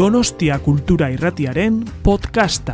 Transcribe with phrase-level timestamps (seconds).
[0.00, 2.72] Donostia Kultura Irratiaren podcasta.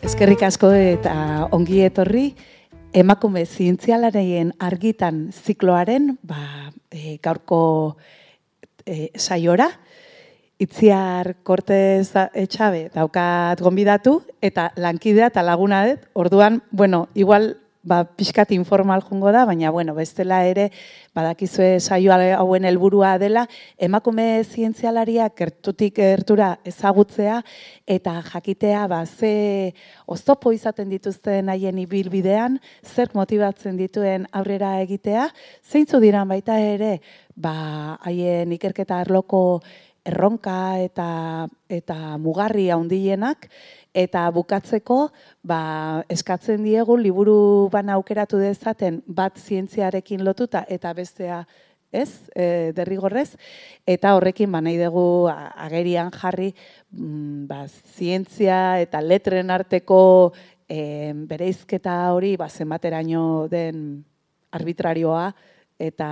[0.00, 1.12] Eskerrik asko eta
[1.52, 2.22] ongi etorri
[2.96, 7.60] emakume zientzialarien argitan zikloaren ba, e, gaurko
[8.88, 9.68] e, saiora.
[10.64, 16.08] Itziar Kortez Etxabe daukat gonbidatu eta lankidea eta laguna dut.
[16.24, 20.70] Orduan, bueno, igual ba, pixkat informal jungo da, baina bueno, bestela ere
[21.14, 23.44] badakizue saio hauen helburua dela
[23.78, 27.42] emakume zientzialaria gertutik gertura ezagutzea
[27.86, 29.74] eta jakitea ba, ze
[30.06, 35.28] oztopo izaten dituzten haien ibilbidean, zer motibatzen dituen aurrera egitea,
[35.62, 36.98] zeintzu diran baita ere
[37.36, 39.60] ba, haien ikerketa arloko
[40.04, 43.48] erronka eta eta mugarri handienak
[43.94, 44.98] eta bukatzeko
[45.46, 51.44] ba, eskatzen diegu liburu bana aukeratu dezaten bat zientziarekin lotuta eta bestea
[51.94, 53.36] ez, e, derrigorrez,
[53.86, 56.50] eta horrekin ba, nahi dugu agerian jarri
[56.90, 60.00] mm, ba, zientzia eta letren arteko
[60.66, 64.02] e, bereizketa hori ba, zenbateraino den
[64.54, 65.28] arbitrarioa
[65.78, 66.08] eta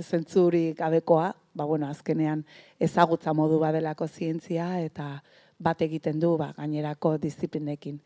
[0.00, 2.44] zentzurik gabekoa, ba, bueno, azkenean
[2.80, 5.22] ezagutza modu badelako zientzia eta
[5.62, 8.00] bat egiten du ba, gainerako disiplinekin.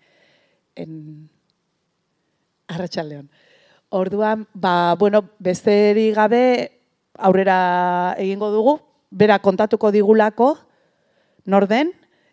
[0.77, 1.29] En...
[2.67, 3.29] Arratxaldeon.
[3.95, 6.43] Orduan, ba, bueno, besteri gabe
[7.17, 10.57] aurrera egingo dugu, bera kontatuko digulako,
[11.47, 11.93] norden,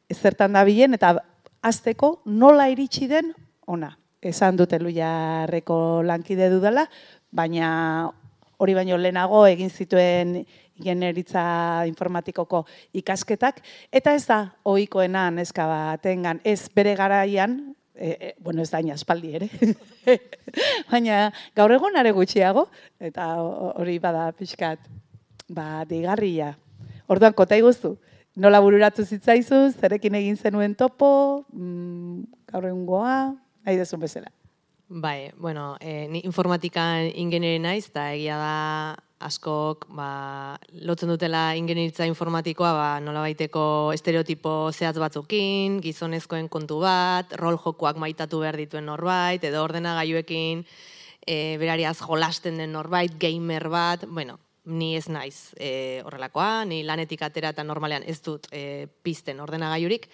[0.09, 1.16] ezertan da bilen, eta
[1.63, 3.31] azteko nola iritsi den
[3.69, 3.94] ona.
[4.23, 6.88] Esan dute luiarreko lankide dudala,
[7.31, 8.09] baina
[8.57, 10.38] hori baino lehenago egin zituen
[10.81, 12.63] generitza informatikoko
[12.97, 18.79] ikasketak, eta ez da ohikoena neska batengan, ez bere garaian, e, e, bueno, ez da
[18.79, 19.49] espaldi ere,
[20.91, 22.67] baina gaur egun are gutxiago,
[22.99, 23.35] eta
[23.77, 24.79] hori bada pixkat,
[25.49, 26.55] ba, digarria.
[27.07, 27.97] Orduan, kota iguztu,
[28.35, 33.17] nola bururatu zitzaizu, zerekin egin zenuen topo, mm, gaur egun goa,
[33.63, 34.31] nahi dezun bezala.
[34.96, 38.58] Bai, bueno, e, ni informatikan ingeneri naiz, eta egia da
[39.26, 43.64] askok ba, lotzen dutela ingenieritza informatikoa ba, nola baiteko
[43.96, 50.62] estereotipo zehatz batzukin, gizonezkoen kontu bat, rol jokoak maitatu behar dituen norbait, edo ordena gaiuekin
[51.25, 54.38] e, berariaz jolasten den norbait, gamer bat, bueno,
[54.70, 59.74] ni ez naiz e, horrelakoa, ni lanetik atera eta normalean ez dut e, pizten ordena
[59.74, 60.12] gaiurik,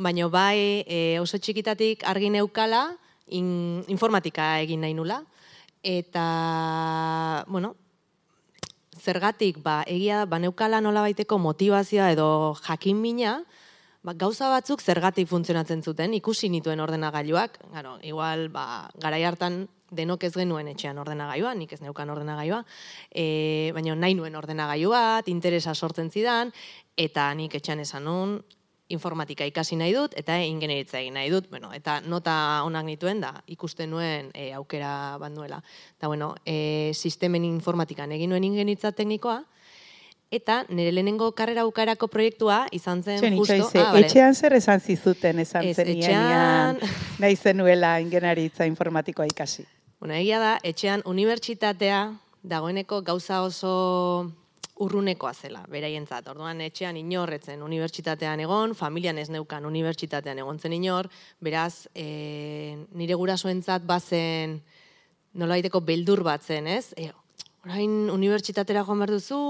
[0.00, 2.86] baina bai e, oso txikitatik argi neukala,
[3.28, 5.22] informatika egin nahi nula,
[5.82, 7.74] eta, bueno,
[9.04, 13.42] zergatik ba egia ba neukala nolabaiteko motivazioa edo jakin mina
[14.02, 17.58] ba, gauza batzuk zergatik funtzionatzen zuten ikusi nituen ordenagailuak.
[17.70, 22.64] Claro igual ba garai hartan denok ez genuen etxean ordenagailua nik ez neukan ordenagailua.
[23.10, 26.52] E, baina nahi nuen ordenagailu bat interesa sortzen zidan
[26.96, 28.38] eta nik etxean esan nun
[28.92, 33.32] informatika ikasi nahi dut eta ingenieritza egin nahi dut, bueno, eta nota onak nituen da
[33.48, 35.62] ikusten nuen e, aukera banduela.
[35.96, 39.42] Eta bueno, e, sistemen informatikan egin nuen ingenieritza teknikoa,
[40.34, 43.70] eta nire lehenengo karrera aukarako proiektua izan zen Txen, justo...
[43.80, 46.80] Ah, etxean zer esan zizuten esan zen etxean...
[47.22, 49.64] nahi zenuela ingenieritza informatikoa ikasi?
[50.00, 52.00] Bueno, egia da, etxean unibertsitatea
[52.44, 53.74] dagoeneko gauza oso
[54.82, 56.26] urrunekoa zela, beraientzat.
[56.32, 61.08] Orduan etxean inorretzen unibertsitatean egon, familian ez neukan unibertsitatean egontzen inor,
[61.44, 64.58] beraz, e, nire gurasoentzat bazen
[65.38, 66.90] nolaiteko beldur bat zen, ez?
[66.98, 67.10] E,
[67.64, 69.40] orain unibertsitatera joan behar duzu,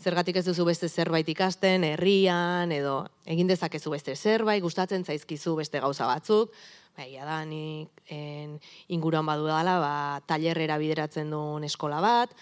[0.00, 5.80] zergatik ez duzu beste zerbait ikasten, herrian, edo egin dezakezu beste zerbait, gustatzen zaizkizu beste
[5.80, 6.56] gauza batzuk,
[7.00, 8.56] Baina da, nik en,
[8.92, 9.92] inguruan badu dela, ba,
[10.28, 12.34] talerrera bideratzen duen eskola bat,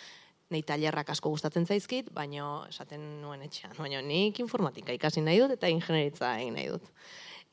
[0.50, 5.56] nei tailerrak asko gustatzen zaizkit, baina esaten nuen etxean, baina nik informatika ikasi nahi dut
[5.58, 6.86] eta ingenieritza egin nahi dut.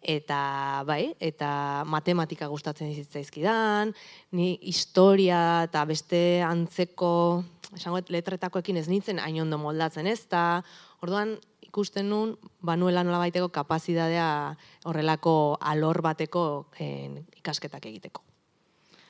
[0.06, 1.50] Eta bai, eta
[1.90, 3.96] matematika gustatzen zaizkidan,
[4.38, 7.44] ni historia eta beste antzeko,
[7.74, 10.44] esango letretakoekin ez nintzen hain ondo moldatzen ez, eta
[11.02, 11.34] orduan
[11.66, 14.30] ikusten nun, banuela nola baiteko kapazidadea
[14.86, 16.46] horrelako alor bateko
[16.80, 17.10] eh,
[17.42, 18.24] ikasketak egiteko.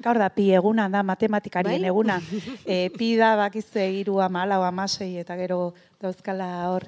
[0.03, 1.89] Gaur da, pi eguna da, matematikarien bai?
[1.89, 2.19] eguna.
[2.65, 6.87] E, pi da, bakizte, iru amala o amasei, eta gero dauzkala hor,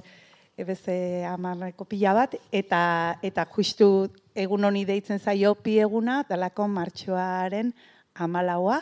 [0.57, 2.81] ebeze amarreko pila bat, eta,
[3.23, 7.71] eta justu egun honi deitzen zaio pi eguna, dalako martxoaren
[8.15, 8.81] amalaua,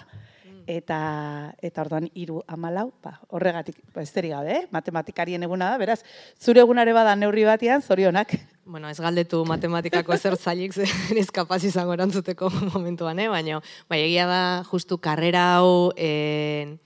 [0.68, 4.64] eta eta orduan hiru amalau, ba, horregatik ba, esterik gabe, eh?
[4.72, 6.02] matematikarien eguna da, beraz,
[6.42, 8.36] zure egunare bada neurri batean, zorionak.
[8.66, 10.74] Bueno, ez galdetu matematikako ezer zailik,
[11.16, 13.30] ez kapaz izango erantzuteko momentuan, eh?
[13.30, 14.42] baina bai, egia da,
[14.72, 16.78] justu karrera hau e,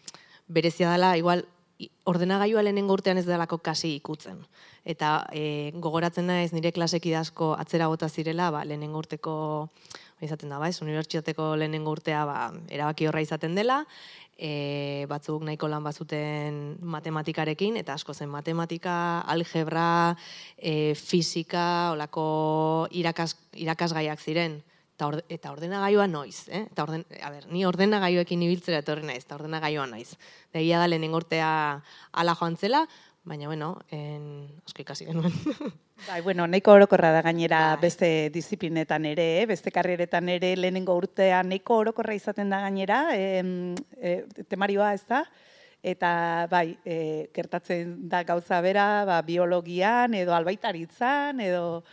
[0.48, 1.46] berezia dela, igual,
[2.10, 4.42] ordenagailua lehenengo urtean ez delako kasi ikutzen.
[4.84, 9.36] Eta e, gogoratzen naiz nire klaseki asko atzera bota zirela, ba, lehenengo urteko,
[10.26, 12.40] izaten da, ba, ez, unibertsitateko lehenengo urtea ba,
[12.70, 13.84] erabaki horra izaten dela,
[14.40, 18.96] e, batzuk nahiko lan bazuten matematikarekin, eta asko zen matematika,
[19.28, 20.16] algebra,
[20.58, 24.62] e, fisika, olako irakas, irakasgaiak ziren.
[25.00, 26.66] Eta, orde, eta ordenagailua noiz, eh?
[26.66, 30.18] Eta orden, a ber, ni ordenagailuekin ibiltzera etorri naiz, eta ordenagailua naiz.
[30.52, 31.52] Da egia da lehenengo urtea
[32.12, 32.84] ala joan zela,
[33.24, 35.32] baina bueno, en, asko ikasi genuen.
[36.08, 37.82] Bai, bueno, nahiko orokorra da gainera Bai.
[37.82, 39.46] beste disiplinetan ere, eh?
[39.46, 45.24] beste karrieretan ere lehenengo urtean nahiko orokorra izaten da gainera, em, e, temarioa ez da,
[45.84, 51.84] eta bai, e, gertatzen da gauza bera, ba, biologian edo albaitaritzan edo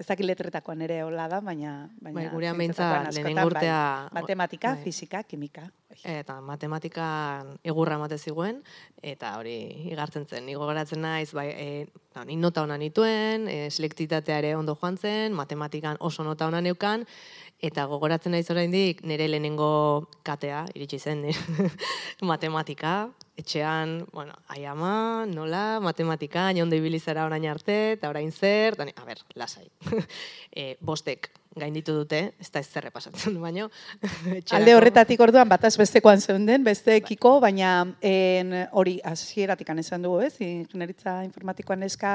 [0.00, 1.74] ez dakit letretakoan ere hola da, baina...
[2.00, 3.80] baina Bai, gurean behintzat lehenengo urtea...
[4.08, 4.84] Bai, matematika, bai.
[4.86, 5.66] fisika, kimika.
[5.90, 5.98] bai.
[6.14, 8.62] Eta matematikan egurra emate ziguen,
[9.04, 9.58] eta hori
[9.92, 10.46] igartzen zen.
[10.48, 11.68] Ni gogoratzen naiz, bai, e,
[12.16, 16.64] no, ni nota ona nituen, e, selektitatea ere ondo joan zen, matematikan oso nota ona
[16.64, 17.04] neukan,
[17.62, 21.26] eta gogoratzen naiz oraindik nire lehenengo katea, iritsi zen
[22.30, 23.10] matematika,
[23.40, 28.88] etxean, bueno, ai ama, nola, matematika, ondo ibili zara orain arte, eta orain zer, eta
[28.96, 29.68] a ber, lasai.
[30.52, 33.68] e, bostek gainditu dute, ez da ez zerre pasatzen, baino.
[34.56, 40.34] Alde horretatik orduan bataz bestekoan zeunden, besteekiko, baina en, hori hasieratik esan dugu, ez?
[40.40, 42.12] Ingenieritza informatikoan eska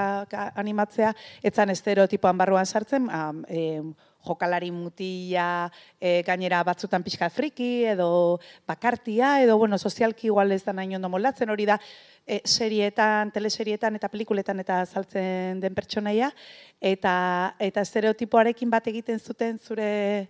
[0.56, 1.14] animatzea,
[1.44, 3.94] etzan estereotipoan barruan sartzen, am, em,
[4.26, 10.74] jokalari mutila, e, gainera batzutan pixka friki, edo bakartia, edo, bueno, sozialki igual ez da
[10.74, 11.80] nahi ondo moldatzen, hori da,
[12.26, 16.32] e, serietan, teleserietan eta pelikuletan eta saltzen den pertsonaia,
[16.82, 20.28] eta, eta estereotipoarekin bat egiten zuten zure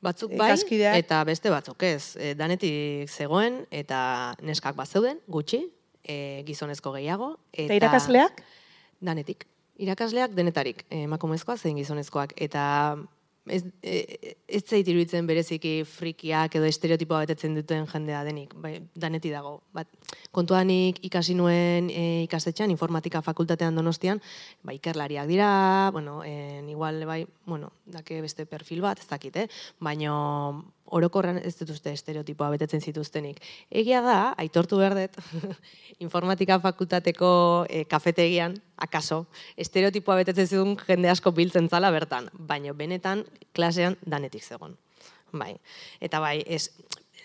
[0.00, 0.96] Batzuk Eh, bai, ikaskideak.
[0.96, 2.16] eta beste batzuk ez.
[2.16, 5.66] E, danetik zegoen, eta neskak bat zeuden, gutxi,
[6.02, 7.34] e, gizonezko gehiago.
[7.52, 8.40] Eta irakasleak?
[9.00, 9.44] Danetik.
[9.80, 12.34] Irakasleak denetarik, eh, emakumezkoak zein gizonezkoak.
[12.36, 12.64] Eta
[13.46, 19.32] ez, e, ez zait iruditzen bereziki frikiak edo estereotipoa betetzen duten jendea denik, bai, daneti
[19.32, 19.60] dago.
[19.76, 19.88] Bat,
[20.36, 24.20] kontuanik ikasi nuen e, ikastetxean, informatika fakultatean donostian,
[24.62, 25.50] ba, ikerlariak dira,
[25.94, 29.48] bueno, en, igual, bai, bueno, dake beste perfil bat, ez dakit, eh?
[29.80, 30.12] baina
[30.90, 33.40] orokorran ez dituzte estereotipoa betetzen zituztenik.
[33.70, 35.18] Egia da, aitortu behar dut,
[36.06, 37.30] informatika fakultateko
[37.68, 39.24] e, kafetegian, akaso,
[39.60, 43.24] estereotipoa betetzen zituen jende asko biltzen zala bertan, baina benetan
[43.56, 44.76] klasean danetik zegon.
[45.32, 45.54] Bai.
[46.02, 46.70] Eta bai, ez,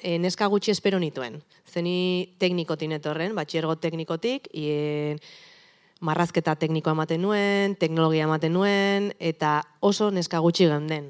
[0.01, 1.41] e, neska gutxi espero nituen.
[1.65, 5.17] Zeni teknikotin etorren, batxiergo teknikotik, e,
[6.05, 11.09] marrazketa teknikoa ematen nuen, teknologia ematen nuen, eta oso neska gutxi geunden,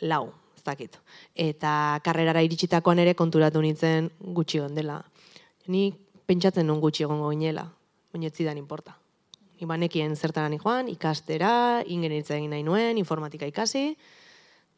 [0.00, 0.34] lau,
[0.68, 0.98] dakit.
[1.34, 1.72] Eta
[2.04, 5.00] karrerara iritsitakoan ere konturatu nintzen gutxi dela.
[5.66, 5.90] Ni
[6.28, 7.64] pentsatzen nun gutxi egongo ginela,
[8.12, 8.96] baina ez zidan inporta.
[9.58, 13.96] Ni banekien zertara joan, ikastera, ingenieritza egin nahi nuen, informatika ikasi,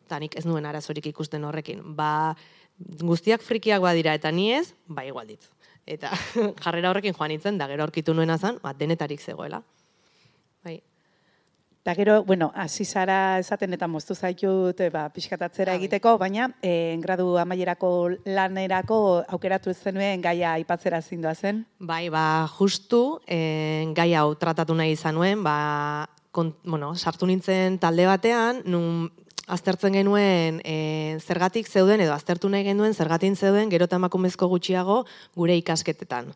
[0.07, 1.83] eta nik ez nuen arazorik ikusten horrekin.
[1.95, 2.35] Ba,
[2.79, 5.43] guztiak frikiak badira eta ni ez, ba igual dit.
[5.87, 6.11] Eta
[6.65, 9.63] jarrera horrekin joan nintzen, da gero aurkitu nuena zan, ba, denetarik zegoela.
[11.81, 15.79] Eta gero, bueno, hasi zara esaten eta moztu zaitut e, ba, pixkatatzera bai.
[15.81, 17.91] egiteko, baina e, gradu amaierako
[18.29, 18.99] lanerako
[19.33, 21.65] aukeratu zenuen gaia aipatzera zindoa zen.
[21.79, 26.05] Bai, ba, justu, eh, gai hau tratatu nahi izan nuen, ba,
[26.37, 29.09] kon, bueno, sartu nintzen talde batean, nun
[29.51, 35.03] aztertzen genuen e, zergatik zeuden, edo aztertu nahi genuen zergatik zeuden gero eta emakumezko gutxiago
[35.37, 36.33] gure ikasketetan.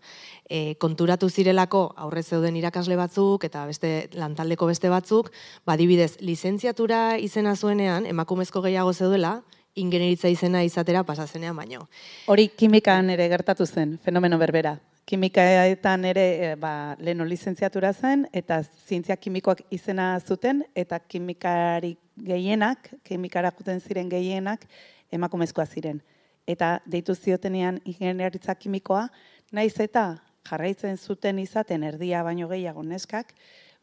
[0.50, 5.30] E, konturatu zirelako aurre zeuden irakasle batzuk eta beste lantaldeko beste batzuk,
[5.66, 9.38] badibidez, lizentziatura izena zuenean emakumezko gehiago zeudela,
[9.74, 11.88] ingenieritza izena izatera pasazenean baino.
[12.30, 14.76] Hori kimikan ere gertatu zen, fenomeno berbera.
[15.04, 21.90] Kimikaetan ere e, ba, leheno lizentziatura zen, eta zientzia kimikoak izena zuten, eta kimikari
[22.24, 24.64] gehienak, kimikara juten ziren gehienak,
[25.12, 26.00] emakumezkoa ziren.
[26.48, 29.10] Eta deitu ziotenean ingeniaritza kimikoa,
[29.52, 30.06] naiz eta
[30.48, 33.34] jarraitzen zuten izaten erdia baino gehiago neskak,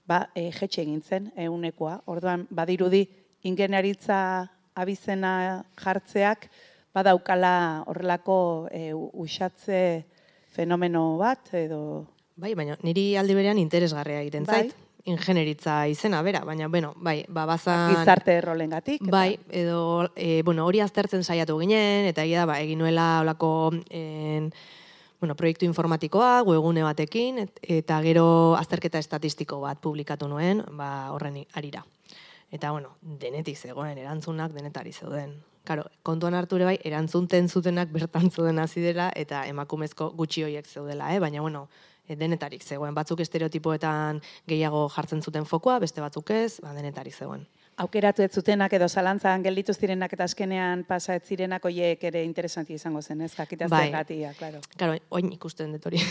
[0.10, 2.00] ba, e, jetxe egin zen ehunekoa.
[2.10, 3.04] Orduan, badirudi
[3.46, 4.18] ingeniaritza
[4.74, 5.36] abizena
[5.78, 6.50] jartzeak,
[6.98, 8.40] badaukala horrelako
[8.74, 9.82] e, usatze
[10.52, 12.06] fenomeno bat, edo...
[12.42, 14.64] Bai, baina niri aldi berean interesgarria egiten Bai.
[14.64, 14.88] zait.
[15.10, 17.96] Ingenieritza izena, bera, baina, bueno, bai, ba, bazan...
[17.96, 19.02] Gizarte rolengatik.
[19.10, 23.72] Bai, edo, e, bueno, hori aztertzen saiatu ginen, eta egia da, ba, egin nuela olako,
[23.90, 24.52] en,
[25.20, 28.28] bueno, proiektu informatikoa, webgune batekin, et, eta gero
[28.60, 31.82] azterketa estatistiko bat publikatu nuen, ba, horren arira.
[32.52, 35.40] Eta, bueno, denetik zegoen, erantzunak denetari zeuden.
[35.64, 40.66] Karo, kontuan hartu ere bai, erantzunten zutenak bertan zuden hasi dela eta emakumezko gutxi hoiek
[40.66, 41.20] zeudela, eh?
[41.22, 41.68] baina bueno,
[42.08, 42.96] e, denetarik zegoen.
[42.98, 47.46] Batzuk estereotipoetan gehiago jartzen zuten fokoa, beste batzuk ez, ba, denetarik zegoen.
[47.82, 52.74] Aukeratu ez zutenak edo zalantzan gelditu zirenak eta azkenean pasa ez zirenak hoiek ere interesanti
[52.78, 53.34] izango zen, ez?
[53.38, 53.86] Jakita Bai.
[53.86, 54.60] zergatia, claro.
[54.78, 56.02] Karo, oin ikusten dut hori.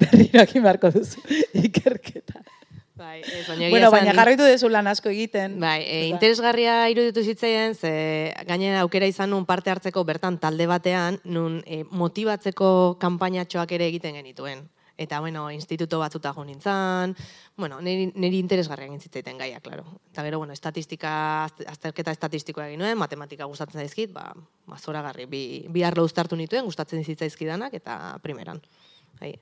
[0.00, 1.22] Berriro egin beharko duzu
[1.62, 2.42] ikerketa.
[2.94, 5.58] Bai, ez, baina Bueno, baina jarraitu dezu lan asko egiten.
[5.60, 11.20] Bai, e, interesgarria iruditu zitzaien, ze gainera aukera izan nun parte hartzeko bertan talde batean,
[11.24, 14.68] nun e, motibatzeko kanpainatxoak ere egiten genituen.
[15.02, 17.16] Eta, bueno, instituto batzuta jo nintzen,
[17.56, 19.86] bueno, niri, niri interesgarria egin zitzaiten gaia, klaro.
[20.12, 24.28] Eta gero, bueno, estatistika, azte- azterketa estatistikoa egin nuen, matematika gustatzen zaizkit, ba,
[24.68, 28.60] ba zoragarri, bi, bi arlo uztartu nituen, gustatzen zitzaizkidanak, eta primeran.
[29.18, 29.32] Bai.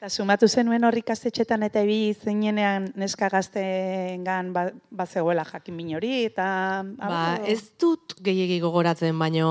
[0.00, 4.62] Eta sumatu zenuen hor ikastetxetan eta ibili zinenean neska gaztengan ba,
[4.96, 6.46] bazegoela jakin min hori eta...
[6.96, 9.50] Ba, ez dut gehiegi gogoratzen, baino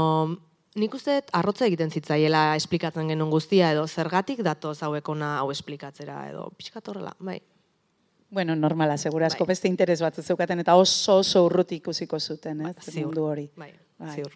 [0.74, 6.50] nik uste arrotza egiten zitzaiela esplikatzen genuen guztia, edo zergatik datoz hauekona hau esplikatzera, edo
[6.58, 7.38] pixkat horrela, bai.
[8.34, 9.53] Bueno, normala, segura asko Bai.
[9.53, 12.75] beste interes batzu zeukaten eta oso oso urruti ikusiko zuten, ez?
[12.89, 13.06] Ziur.
[13.06, 13.51] mundu hori.
[13.53, 14.15] Bai, Bai.
[14.18, 14.34] ziur.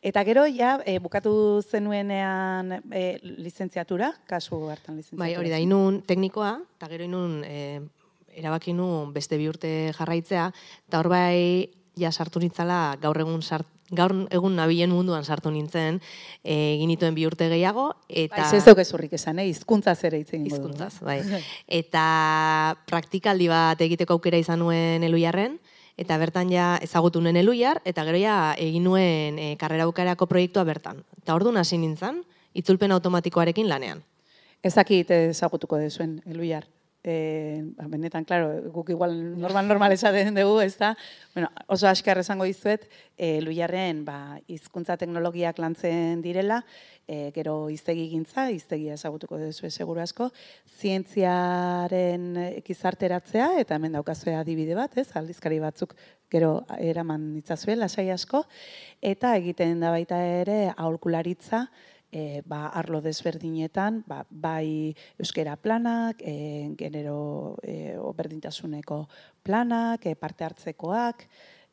[0.00, 5.20] Eta gero, ja, e, bukatu zenuenean e, lizentziatura, kasu hartan lizentziatura.
[5.20, 7.82] Bai, hori da, inun teknikoa, eta gero inun e,
[8.40, 10.46] erabaki nun beste bi urte jarraitzea,
[10.88, 11.68] eta hor bai,
[12.00, 15.98] ja sartu nintzala gaur egun sart, gaur egun nabilen munduan sartu nintzen,
[16.48, 18.46] egin nituen bi urte gehiago, eta...
[18.46, 19.50] Bai, ez duk ezurrik esan, eh?
[19.50, 20.46] hizkuntza ere dugu.
[20.48, 21.18] Hizkuntzaz, bai.
[21.80, 22.06] Eta
[22.88, 25.58] praktikaldi bat egiteko aukera izan nuen eluiarren,
[26.00, 30.64] eta bertan ja ezagutu nuen eluiar, eta gero ja egin nuen e, karrera bukarako proiektua
[30.64, 31.04] bertan.
[31.20, 32.22] Eta orduan hasi nintzen,
[32.56, 34.00] itzulpen automatikoarekin lanean.
[34.64, 36.64] Ezakit ezagutuko dezuen, eluiar.
[37.02, 40.92] E, ba, benetan, claro, guk igual normal normal esaten dugu, ez da?
[41.32, 42.84] Bueno, oso askar esango dizuet,
[43.16, 46.60] e, eluiarren ba, hizkuntza teknologiak lantzen direla,
[47.08, 50.28] e, gero hiztegi gintza, hiztegia ezagutuko duzu seguru asko,
[50.76, 52.26] zientziaren
[52.66, 55.96] gizarteratzea, eta hemen daukazue adibide bat, ez, aldizkari batzuk
[56.30, 58.44] gero eraman itzazue, lasai asko,
[59.00, 61.64] eta egiten da baita ere aholkularitza,
[62.12, 69.06] e, ba, arlo desberdinetan, ba, bai euskera planak, e, genero e, oberdintasuneko
[69.42, 71.26] planak, e, parte hartzekoak,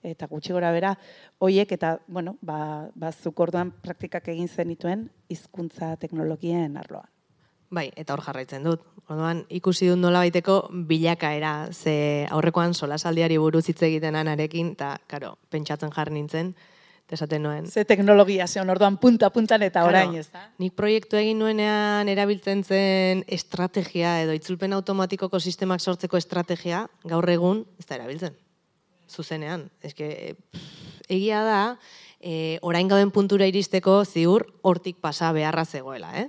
[0.08, 0.94] eta gutxi gora bera,
[1.40, 7.10] hoiek eta, bueno, ba, bazuk orduan praktikak egin zenituen hizkuntza teknologien arloan.
[7.68, 8.86] Bai, eta hor jarraitzen dut.
[9.12, 15.36] Orduan ikusi dut nola baiteko bilakaera, ze aurrekoan solasaldiari buruz hitz egiten anarekin, eta, karo,
[15.52, 16.54] pentsatzen jarri nintzen,
[17.12, 17.68] esaten nuen.
[17.68, 20.44] Ze teknologia zeon orduan punta-puntan eta Claro, orain, ez da?
[20.60, 27.64] Nik proiektu egin nuenean erabiltzen zen estrategia edo itzulpen automatikoko sistemak sortzeko estrategia gaur egun
[27.80, 28.36] ez da erabiltzen.
[29.08, 29.70] Zuzenean.
[29.82, 31.62] Eske, pff, egia da,
[32.20, 36.28] e, orain gauden puntura iristeko ziur hortik pasa beharra zegoela, eh?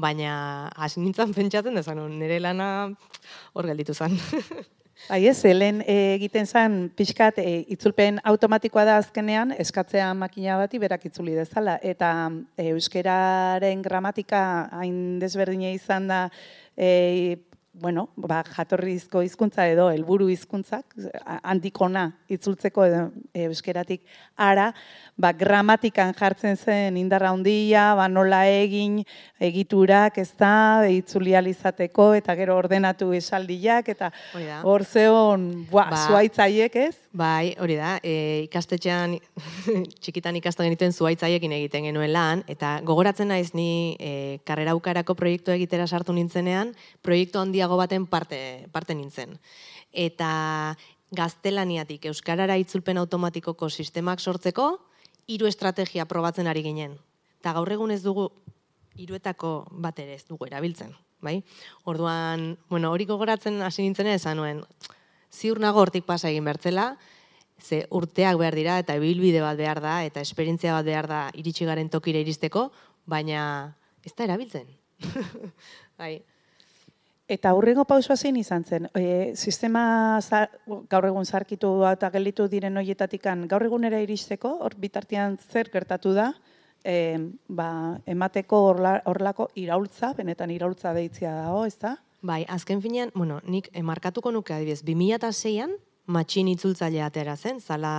[0.00, 2.90] Baina hasi nintzen pentsatzen dezan, nire lana
[3.54, 4.20] hor gelditu zen.
[5.08, 11.06] Bai ez, helen egiten zen pixkat e, itzulpen automatikoa da azkenean eskatzea makina bati berak
[11.08, 11.78] itzuli dezala.
[11.82, 12.10] Eta
[12.56, 14.42] e, euskeraren gramatika
[14.76, 16.20] hain desberdina izan da
[16.76, 17.38] e,
[17.80, 20.92] bueno, ba, jatorrizko hizkuntza edo helburu hizkuntzak
[21.40, 23.00] handikona itzultzeko edo
[23.32, 24.02] e, euskeratik
[24.36, 24.68] ara,
[25.16, 29.00] ba, gramatikan jartzen zen indarra handia, ba, nola egin
[29.40, 34.10] egiturak, ez da, itzulializateko eta gero ordenatu esaldiak eta
[34.62, 35.88] hor zeon, Ba.
[36.06, 36.94] zuaitzaiek ez?
[37.16, 39.16] Bai, hori da, e, ikastetxean
[40.04, 44.12] txikitan ikasten genituen zuaitzaiekin egiten genuen lan, eta gogoratzen naiz ni e,
[44.46, 47.40] karrera ukarako proiektu egitera sartu nintzenean, proiektu
[47.70, 49.38] handiago baten parte, parte nintzen.
[49.92, 50.76] Eta
[51.12, 54.80] gaztelaniatik euskarara itzulpen automatikoko sistemak sortzeko,
[55.26, 56.98] hiru estrategia probatzen ari ginen.
[57.40, 58.30] Eta gaur egun ez dugu
[58.96, 61.42] hiruetako bat ere ez dugu erabiltzen, bai?
[61.84, 64.64] Orduan, bueno, hori gogoratzen hasi nintzen esan nuen,
[65.30, 66.96] ziur nago hortik pasa egin bertzela,
[67.60, 71.64] ze urteak behar dira eta ibilbide bat behar da eta esperientzia bat behar da iritsi
[71.64, 72.70] garen tokira iristeko,
[73.06, 74.66] baina ez da erabiltzen.
[76.00, 76.20] bai.
[77.30, 78.88] Eta hurrengo pausua zein izan zen?
[78.98, 80.48] E, sistema za,
[80.90, 86.32] gaur egun zarkitu eta gelditu diren hoietatikan gaur egunera iristeko, hor bitartean zer gertatu da,
[86.82, 86.94] e,
[87.46, 91.94] ba, emateko horla, horlako iraultza, benetan iraultza deitzia dago, ez da?
[92.26, 95.76] Bai, azken finean, bueno, nik emarkatuko nuke adibidez, 2006an
[96.10, 97.92] matxin itzultzailea atera zen, zala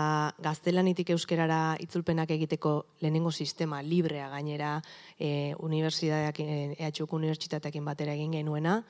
[0.43, 4.75] gaztelanitik euskerara itzulpenak egiteko lehenengo sistema librea gainera,
[5.15, 6.43] e, unibertsitateak,
[6.91, 8.81] EHUko unibertsitateakin batera egin genuena,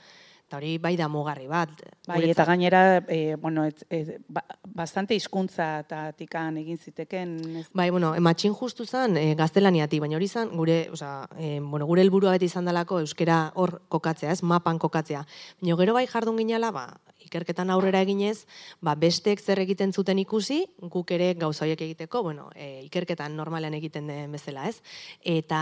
[0.52, 1.70] Eta hori bai da mugarri bat.
[2.04, 2.32] Bai, guretzat.
[2.34, 7.38] eta gainera, e, bueno, et, et, ba, bastante hizkuntza eta tikan egin ziteken.
[7.62, 11.88] Ez, Bai, bueno, matxin justu zen e, gaztelaniatik, baina hori zen gure, osea, e, bueno,
[11.88, 15.24] gure helburua beti izan dalako euskera hor kokatzea, ez, mapan kokatzea.
[15.62, 16.86] Baina gero bai jardun ginela, ba,
[17.26, 18.46] ikerketan aurrera eginez,
[18.82, 20.62] ba, bestek zer egiten zuten ikusi,
[20.92, 24.82] guk ere gauza horiek egiteko, bueno, e, ikerketan normalean egiten den bezala, ez?
[25.24, 25.62] Eta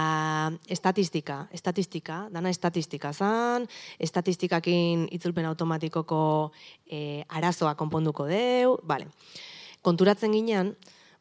[0.68, 3.68] estatistika, estatistika, dana estatistika zan,
[4.00, 6.22] estatistikakin itzulpen automatikoko
[6.86, 9.10] e, arazoa konponduko deu, bale.
[9.82, 10.74] Konturatzen ginean,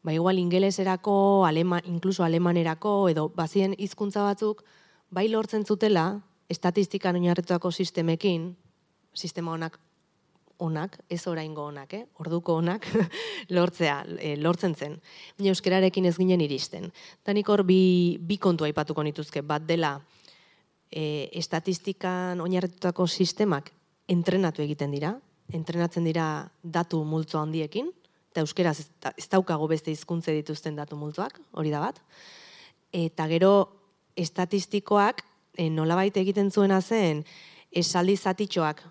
[0.03, 4.63] ba igual ingeleserako, alema, inkluso alemanerako, edo bazien hizkuntza batzuk,
[5.11, 8.55] bai lortzen zutela, estatistikan oinarritutako sistemekin,
[9.13, 9.79] sistema honak
[10.59, 12.05] onak, ez oraingo onak, eh?
[12.19, 12.85] orduko onak,
[13.55, 14.97] lortzea, e, lortzen zen.
[15.37, 16.89] Baina euskerarekin ez ginen iristen.
[17.23, 19.95] Eta nik hor bi, bi kontu aipatuko nituzke, bat dela
[20.91, 23.71] e, estatistikan oinarritutako sistemak
[24.09, 25.13] entrenatu egiten dira,
[25.53, 26.27] entrenatzen dira
[26.63, 27.91] datu multzo handiekin,
[28.29, 28.43] eta
[29.01, 31.99] da- ez daukago beste hizkuntze dituzten datu multzoak, hori da bat.
[32.93, 33.53] Eta gero
[34.15, 35.23] estatistikoak
[35.57, 37.23] e, nolabait egiten zuena zen
[37.71, 38.83] esaldi zatitxoak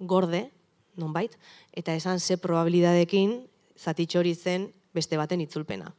[0.00, 0.50] gorde,
[0.96, 1.36] nonbait,
[1.72, 3.42] eta esan ze probabilidadekin
[3.76, 5.92] zatitxo hori zen beste baten itzulpena.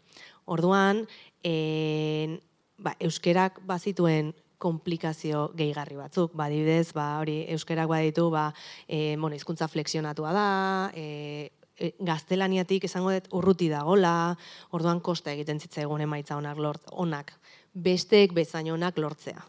[0.45, 1.05] Orduan,
[1.43, 2.39] en,
[2.77, 6.33] ba, euskerak bazituen komplikazio gehigarri batzuk.
[6.37, 8.49] Ba, adibidez, ba, hori euskerak baditu, ba,
[8.87, 10.47] e, bueno, hizkuntza flexionatua da,
[10.95, 14.35] e, e, gaztelaniatik esango dut urruti dagola,
[14.71, 17.35] orduan kosta egiten zitzaigun emaitza onak lort, onak,
[17.73, 19.43] besteek bezain onak lortzea.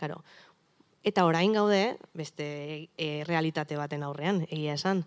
[0.00, 0.22] Karo.
[1.02, 2.46] Eta orain gaude, beste
[2.96, 5.06] e, realitate baten aurrean, egia esan,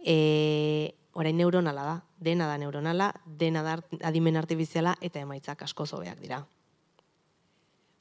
[0.00, 6.20] e, orain neuronala da, dena da neuronala, dena da adimen artifiziala eta emaitzak asko zobeak
[6.20, 6.42] dira.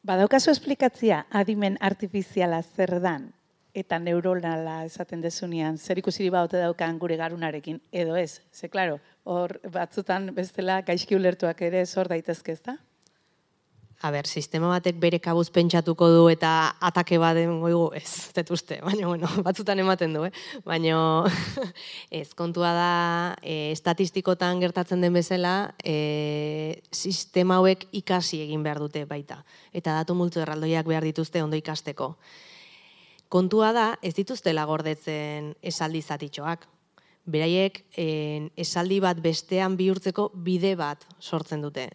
[0.04, 3.32] Badaukazu esplikatzia adimen artifiziala zer dan
[3.74, 8.42] eta neuronala esaten dezunean, zer ikusiri baute daukan gure garunarekin, edo ez.
[8.54, 12.78] Ze, klaro, hor batzutan bestela gaizki ulertuak ere zor daitezke, ezta?
[14.04, 16.50] A ber, sistema batek bere kabuz pentsatuko du eta
[16.84, 20.32] atake bat goigu, ez, uste, baina, bueno, batzutan ematen du, eh?
[20.68, 20.98] Baina,
[22.20, 22.90] ez, kontua da,
[23.40, 29.40] e, estatistikotan gertatzen den bezala, e, sistema hauek ikasi egin behar dute baita.
[29.72, 32.12] Eta datu multzo erraldoiak behar dituzte ondo ikasteko.
[33.32, 36.68] Kontua da, ez dituztela gordetzen esaldi zatitxoak.
[37.24, 41.88] Beraiek en, esaldi bat bestean bihurtzeko bide bat sortzen dute.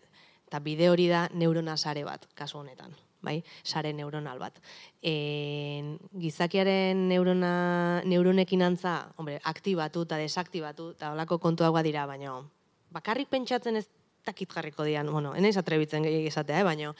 [0.48, 2.94] Eta bide hori da neurona sare bat, kasu honetan.
[3.20, 3.42] Bai?
[3.66, 4.60] Sare neuronal bat.
[5.02, 12.38] En, gizakiaren neurona, neuronekin antza, hombre, aktibatu eta desaktibatu, eta holako kontuak badira, baina
[12.94, 13.86] bakarrik pentsatzen ez
[14.26, 16.64] dakit jarriko dian, bueno, enaiz atrebitzen gehiagik esatea, eh?
[16.66, 16.92] baina,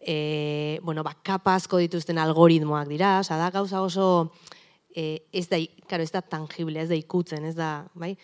[0.00, 4.06] e, bueno, ba, kapa asko dituzten algoritmoak dira, oza, da gauza oso,
[4.94, 5.60] e, ez da,
[5.90, 8.14] karo, ez da tangible, ez da ikutzen, ez da, bai?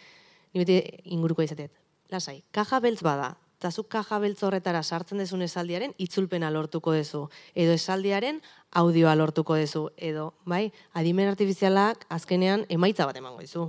[0.55, 0.79] Ni beti
[1.13, 1.75] inguruko izatet.
[2.13, 3.35] Lasai, kaja beltz bada,
[3.67, 7.25] eta zuk kaja beltz horretara sartzen dezun esaldiaren itzulpena lortuko dezu,
[7.59, 8.39] edo esaldiaren
[8.79, 13.65] audioa lortuko dezu, edo, bai, adimen artifizialak azkenean emaitza bat emango dizu.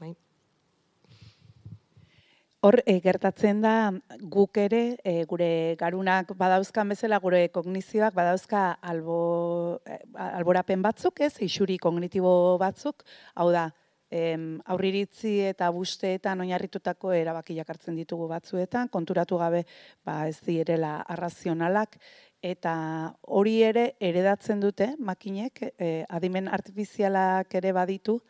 [0.00, 0.14] Bai?
[2.64, 3.74] Hor, e, gertatzen da
[4.32, 11.34] guk ere, e, gure garunak badauzkan bezala, gure kognizioak badauzka albo, e, alborapen batzuk, ez,
[11.44, 13.04] isuri kognitibo batzuk,
[13.34, 13.68] hau da,
[14.10, 19.64] em, aurriritzi eta busteetan oinarritutako erabakiak hartzen ditugu batzuetan, konturatu gabe
[20.04, 21.96] ba, ez direla arrazionalak,
[22.42, 22.74] eta
[23.22, 28.20] hori ere eredatzen dute makinek, e, adimen artifizialak ere baditu,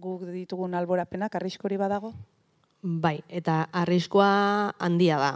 [0.00, 2.12] guk ditugun alborapenak, arriskori badago?
[2.82, 5.34] Bai, eta arriskua handia da.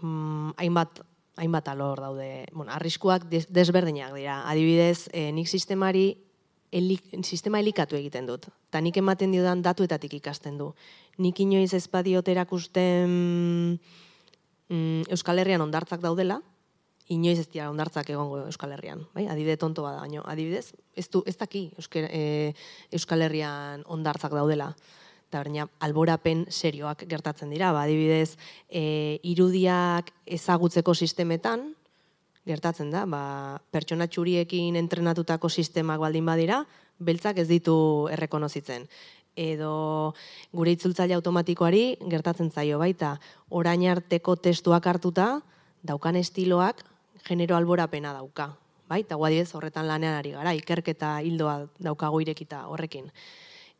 [0.00, 1.02] Mm, hainbat
[1.36, 2.46] hainbat alor daude.
[2.52, 4.42] Bueno, arriskuak des, desberdinak dira.
[4.48, 6.14] Adibidez, eh, nik sistemari
[6.74, 8.48] elik, sistema elikatu egiten dut.
[8.70, 10.72] Ta nik ematen diodan datuetatik ikasten du.
[11.22, 13.14] Nik inoiz ez badiot erakusten
[14.68, 16.40] mm, Euskal Herrian ondartzak daudela,
[17.12, 19.26] inoiz ez dira ondartzak egongo Euskal Herrian, bai?
[19.30, 22.52] Adibide tonto bada, baina adibidez, ez du ez daki Euskal, e,
[22.92, 24.72] Euskal Herrian ondartzak daudela.
[25.28, 28.36] Eta baina alborapen serioak gertatzen dira, ba, adibidez,
[28.68, 31.72] e, irudiak ezagutzeko sistemetan,
[32.46, 36.62] gertatzen da, ba, pertsona txuriekin entrenatutako sistemak baldin badira,
[36.98, 37.76] beltzak ez ditu
[38.12, 38.86] errekonozitzen.
[39.34, 40.14] Edo
[40.54, 43.16] gure itzultzaile automatikoari gertatzen zaio baita,
[43.50, 45.40] orain arteko testuak hartuta,
[45.82, 46.84] daukan estiloak
[47.26, 48.52] genero alborapena dauka.
[48.88, 53.08] Bai, eta guadidez horretan lanean ari gara, ikerketa hildoa daukago irekita horrekin.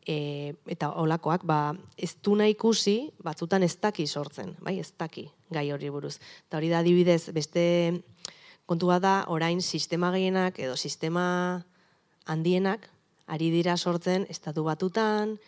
[0.05, 5.71] E, eta olakoak, ba, ez du ikusi, batzutan ez daki sortzen, bai, ez daki gai
[5.73, 6.19] hori buruz.
[6.49, 8.03] Eta hori da adibidez, beste
[8.67, 11.65] kontua da, orain sistema gehienak edo sistema
[12.27, 12.89] handienak
[13.27, 15.39] ari dira sortzen estatu batutan,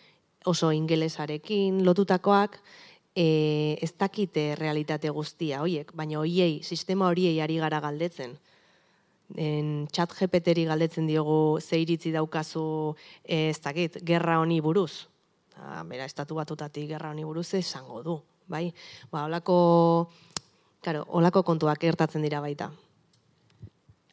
[0.45, 2.57] oso ingelesarekin lotutakoak,
[3.15, 8.37] e, ez dakite realitate guztia hoiek, baina hoiei, sistema horiei ari gara galdetzen.
[9.35, 15.07] En chat GPTri galdetzen diogu ze iritzi daukazu e, ez dakit, gerra honi buruz.
[15.53, 18.17] Ta, bera, estatu batutatik gerra honi buruz esango du.
[18.47, 18.71] Bai?
[19.11, 20.09] Ba, olako,
[20.81, 22.71] claro, olako kontuak gertatzen dira baita.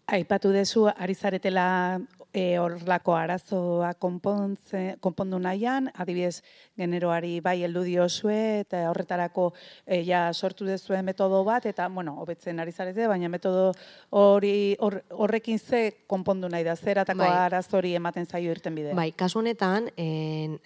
[0.06, 1.98] Aipatu dezu, ari zaretela
[2.34, 6.42] e, horlako arazoa konpontze, konpondu nahian, adibidez
[6.76, 9.46] generoari bai heldu diozue, eta horretarako
[9.86, 13.70] e, ja sortu dezue metodo bat, eta, bueno, hobetzen ari zarete, baina metodo
[14.10, 17.30] hori hor, horrekin ze konpondu nahi da, zeratako Bai.
[17.46, 18.96] arazori ematen zaio irten bidea.
[18.98, 20.58] Bai, kasu honetan, en,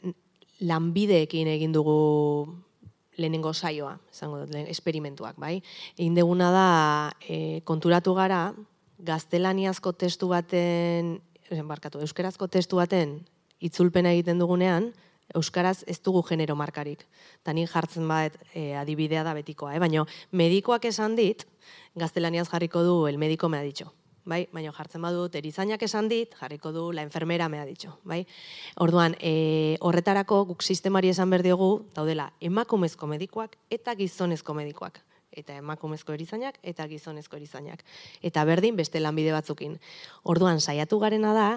[0.66, 1.94] lanbideekin egin dugu
[3.18, 5.61] lehenengo saioa, esango dut, esperimentuak, bai?
[5.94, 6.66] Egin duguna da,
[7.22, 8.48] e, konturatu gara,
[8.98, 13.20] gaztelaniazko testu baten, eh, barkatu, euskerazko testu baten
[13.61, 14.92] itzulpena egiten dugunean,
[15.34, 17.04] euskaraz ez dugu genero markarik.
[17.42, 19.80] Ta nik jartzen bat e, adibidea da betikoa, eh?
[19.82, 21.44] baina medikoak esan dit,
[21.94, 23.92] gaztelaniaz jarriko du el médico me ha dicho.
[24.28, 28.26] Bai, baina jartzen badut erizainak esan dit, jarriko du la enfermera me ha dicho, bai?
[28.76, 35.02] Orduan, e, horretarako guk sistemari esan behar diogu, daudela emakumezko medikoak eta gizonezko medikoak
[35.33, 37.85] eta emakumezko erizainak eta gizonezko erizainak.
[38.23, 39.79] Eta berdin beste lanbide batzukin.
[40.25, 41.49] Orduan saiatu garena da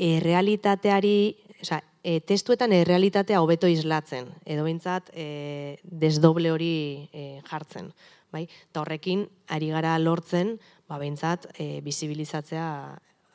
[0.00, 6.72] errealitateari, osea, e, testuetan errealitatea hobeto islatzen edo behintzat e, desdoble hori
[7.12, 7.90] e, jartzen,
[8.32, 8.46] bai?
[8.70, 10.56] Eta horrekin ari gara lortzen,
[10.88, 12.66] ba behintzat e, bizibilizatzea,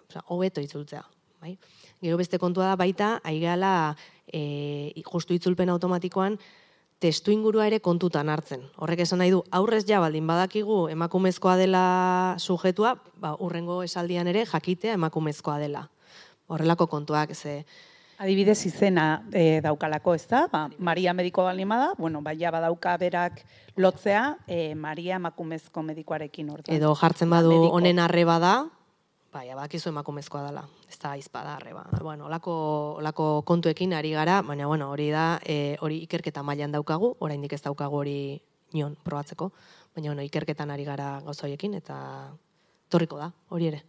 [0.09, 1.03] osea, hobeto itzultzea,
[1.43, 1.55] bai?
[2.01, 6.39] Gero beste kontua da baita, ari gala e, justu itzulpen automatikoan
[6.99, 8.63] testu ingurua ere kontutan hartzen.
[8.77, 11.83] Horrek esan nahi du, aurrez ja baldin badakigu emakumezkoa dela
[12.39, 15.89] sujetua, ba, urrengo esaldian ere jakitea emakumezkoa dela.
[16.47, 17.65] Horrelako kontuak, ze,
[18.15, 20.45] Adibidez izena e, daukalako, ez da?
[20.51, 23.41] Ba, Maria mediko baldin bada, bueno, baina badauka berak
[23.75, 26.77] lotzea e, Maria emakumezko medikoarekin orduan.
[26.77, 27.73] edo jartzen badu mediko.
[27.75, 28.53] honen arreba da,
[29.35, 30.63] bai, bakizu emakumezkoa dela.
[30.87, 31.83] Ez da aizpada arreba.
[32.01, 32.55] Bueno, olako,
[33.01, 37.61] olako kontuekin ari gara, baina bueno, hori da, e, hori ikerketa mailan daukagu, oraindik ez
[37.65, 38.19] daukagu hori
[38.73, 39.51] nion probatzeko,
[39.95, 41.97] baina bueno, ikerketan ari gara gauza horiekin eta
[42.89, 43.83] torriko da, hori ere.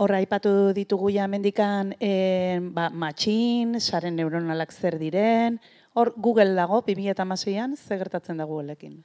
[0.00, 5.60] Horra aipatu ditugu ja mendikan e, ba, matxin, saren neuronalak zer diren,
[5.92, 9.02] hor Google dago, 2006an, ze gertatzen da Googleekin?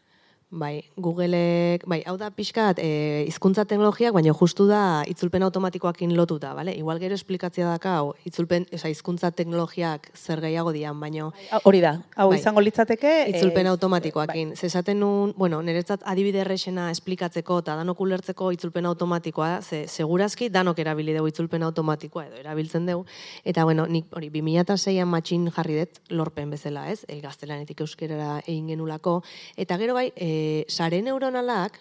[0.56, 6.54] Bai, Googleek, bai, hau da pixkat e, hizkuntza teknologiak, baina justu da itzulpen automatikoakin lotuta,
[6.56, 6.72] bale?
[6.80, 11.82] Igual gero esplikatzea daka, hau, itzulpen, oza, hizkuntza teknologiak zer gehiago dian, baina Ah, Hori
[11.84, 12.38] da, hau Bai.
[12.40, 13.12] izango litzateke...
[13.34, 14.54] itzulpen eh, automatikoakin.
[14.54, 14.56] Bai.
[14.56, 20.80] Zesaten nun, bueno, niretzat adibide errexena esplikatzeko eta danok ulertzeko itzulpen automatikoa, ze segurazki danok
[20.80, 23.04] erabili dugu itzulpen automatikoa edo erabiltzen dugu.
[23.44, 27.04] Eta bueno, nik hori 2006an matxin jarri dut lorpen bezala, ez?
[27.10, 29.20] E, gaztelanetik euskerara egin genulako.
[29.60, 31.80] Eta gero bai, e, sare neuronalak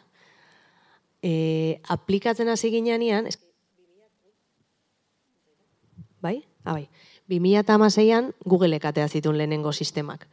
[1.22, 3.28] e, aplikatzen hasi ginean,
[6.20, 6.44] bai?
[6.64, 6.88] Ah, bai.
[7.28, 10.28] 2006an Google atea zituen lehenengo sistemak.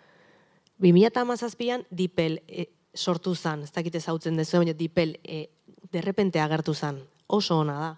[0.82, 5.48] 2017an Dipel e, sortu zan, ez dakite zautzen dezu, baina Dipel e,
[5.92, 7.04] derrepente agertu zan.
[7.28, 7.92] Oso ona da.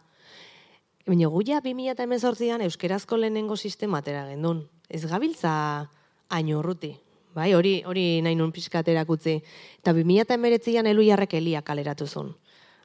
[1.08, 4.67] Baina gu ja 2018an euskerazko lehenengo sistema atera gendun.
[4.89, 5.89] Ez gabiltza
[6.30, 6.93] hain urruti.
[7.34, 9.39] Bai, hori hori nahi nun pixkat erakutzi.
[9.82, 12.30] Eta 2019an eluiarrek elia kaleratu zuen.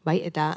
[0.04, 0.54] Bai, eta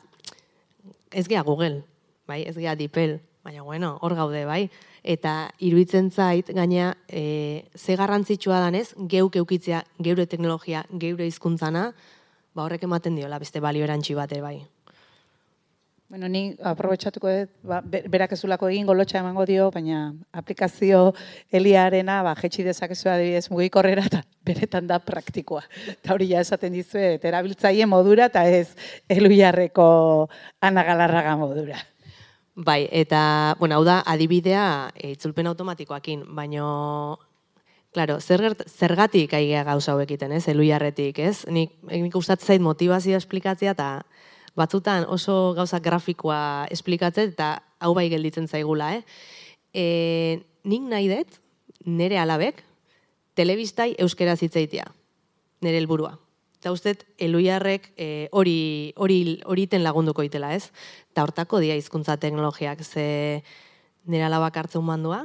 [1.12, 1.84] ez gea Google,
[2.28, 4.70] bai, ez gea Dipel, baina bueno, hor gaude, bai.
[5.04, 11.90] Eta iruditzen zait, gaina, e, ze garrantzitsua danez, geuk eukitzea, geure teknologia, geure hizkuntzana,
[12.54, 14.62] ba horrek ematen diola beste balio erantzi bat bai.
[16.12, 21.14] Bueno, ni aprobetxatuko dut, ba, be- berak ezulako egin golotxa emango dio, baina aplikazio
[21.56, 25.62] eliarena, ba, jetxi dezakezu adibidez mugikorrera, eta benetan da praktikoa.
[25.94, 28.74] Eta hori ja esaten dizuet, erabiltzaile modura, eta ez
[29.08, 29.86] eluiarreko
[30.60, 31.80] anagalarraga modura.
[32.60, 37.22] Bai, eta, bueno, hau da, adibidea e, itzulpen automatikoakin, baino,
[37.96, 41.46] claro, zergatik aigea gauza hauek egiten, ez, eluiarretik, ez?
[41.48, 43.90] Nik, nik gustatzen zait motivazioa esplikatzea, eta
[44.56, 49.04] batzutan oso gauza grafikoa esplikatzen, eta hau bai gelditzen zaigula, eh?
[49.74, 49.86] E,
[50.68, 51.40] nik nahi dut,
[51.86, 52.64] nire alabek,
[53.38, 54.86] telebistai euskera zitzaitia,
[55.62, 56.18] nire helburua.
[56.62, 60.70] Eta uste, eluiarrek eh, hori hori hori iten lagunduko itela, ez?
[61.10, 63.42] Eta hortako dia hizkuntza teknologiak, ze
[64.06, 65.24] nire alabak hartzen mandua,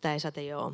[0.00, 0.72] eta esate jo,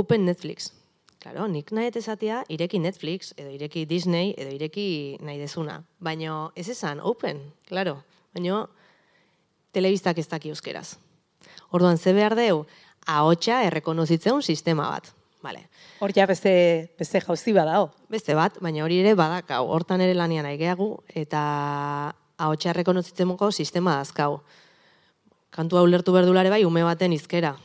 [0.00, 0.72] Open Netflix.
[1.18, 5.80] Claro, nik nahi dut esatea, ireki Netflix, edo ireki Disney, edo ireki nahi dezuna.
[5.98, 7.96] Baina ez esan, open, claro.
[8.34, 8.60] Baina
[9.74, 10.92] telebistak ez daki euskeraz.
[11.74, 12.62] Orduan, ze behar deu,
[13.06, 15.10] ahotsa errekonozitzeun sistema bat.
[15.42, 15.64] Vale.
[16.02, 16.52] Hor ja beste,
[16.98, 17.90] beste jauzi badao.
[18.10, 21.42] Beste bat, baina hori ere badakau, hortan ere lanian aigeagu, eta
[22.38, 24.40] ahotsa errekonozitzemoko sistema dazkau.
[25.50, 27.56] Kantu hau lertu berdulare bai, ume baten izkera.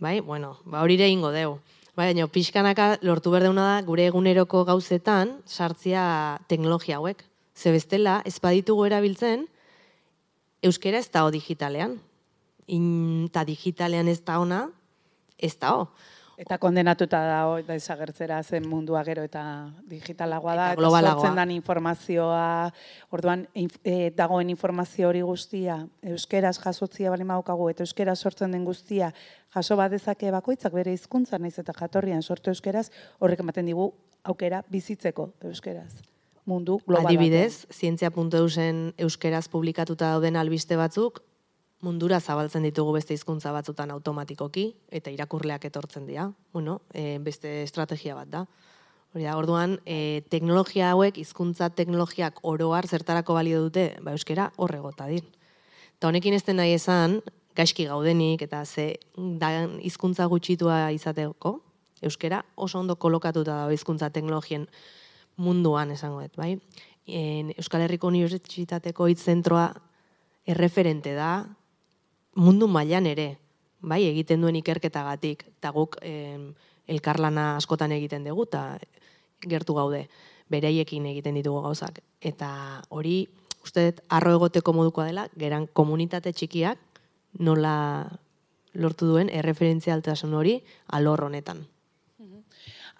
[0.00, 1.58] Bai, bueno, ba hori ere ingo deu.
[1.92, 7.20] Bai, baina pixkanaka lortu berdeuna da gure eguneroko gauzetan sartzia teknologia hauek.
[7.54, 9.44] Ze bestela, ez baditugu erabiltzen,
[10.64, 11.98] euskera ez dago digitalean.
[12.72, 14.62] Inta digitalean ez da ona,
[15.36, 15.90] ez dago.
[16.40, 19.42] Eta kondenatuta da hori da desagertzera zen mundua gero eta
[19.88, 20.66] digitalagoa da.
[20.72, 21.20] Eta globalagoa.
[21.20, 22.72] sortzen dan informazioa,
[23.10, 28.64] orduan inf- e, dagoen informazio hori guztia, euskeraz jasotzia bali maukagu, eta euskeraz sortzen den
[28.64, 29.12] guztia,
[29.54, 32.90] jaso bat dezake bakoitzak bere hizkuntza naiz eta jatorrian sortu euskeraz,
[33.20, 33.92] horrek ematen digu
[34.24, 36.00] aukera bizitzeko euskeraz.
[36.44, 41.22] Mundu global Adibidez, zientzia.eusen euskeraz publikatuta dauden albiste batzuk,
[41.82, 46.28] mundura zabaltzen ditugu beste hizkuntza batzutan automatikoki, eta irakurleak etortzen dira.
[46.54, 48.44] Bueno, e, beste estrategia bat da.
[49.12, 55.08] Hori da, orduan, e, teknologia hauek, hizkuntza teknologiak oroar zertarako balio dute, ba, euskera horregota
[55.10, 55.26] dir.
[55.98, 57.20] Eta honekin ez nahi esan,
[57.58, 59.50] gaizki gaudenik eta ze da
[59.82, 61.58] hizkuntza gutxitua izateko,
[62.02, 64.68] euskera oso ondo kolokatuta dago hizkuntza teknologien
[65.36, 66.56] munduan esango dut, bai?
[67.06, 69.72] En, Euskal Herriko Unibertsitateko hitz zentroa
[70.46, 71.44] erreferente da
[72.34, 73.36] mundu mailan ere,
[73.80, 76.52] bai, egiten duen ikerketagatik, eta guk em,
[76.88, 78.78] elkarlana askotan egiten dugu, eta
[79.48, 80.06] gertu gaude,
[80.52, 82.00] bereiekin egiten ditugu gauzak.
[82.20, 83.26] Eta hori,
[83.64, 86.78] uste dut, arro egoteko modukoa dela, geran komunitate txikiak
[87.40, 87.76] nola
[88.74, 90.58] lortu duen erreferentzialtasun hori
[90.96, 91.66] alor honetan.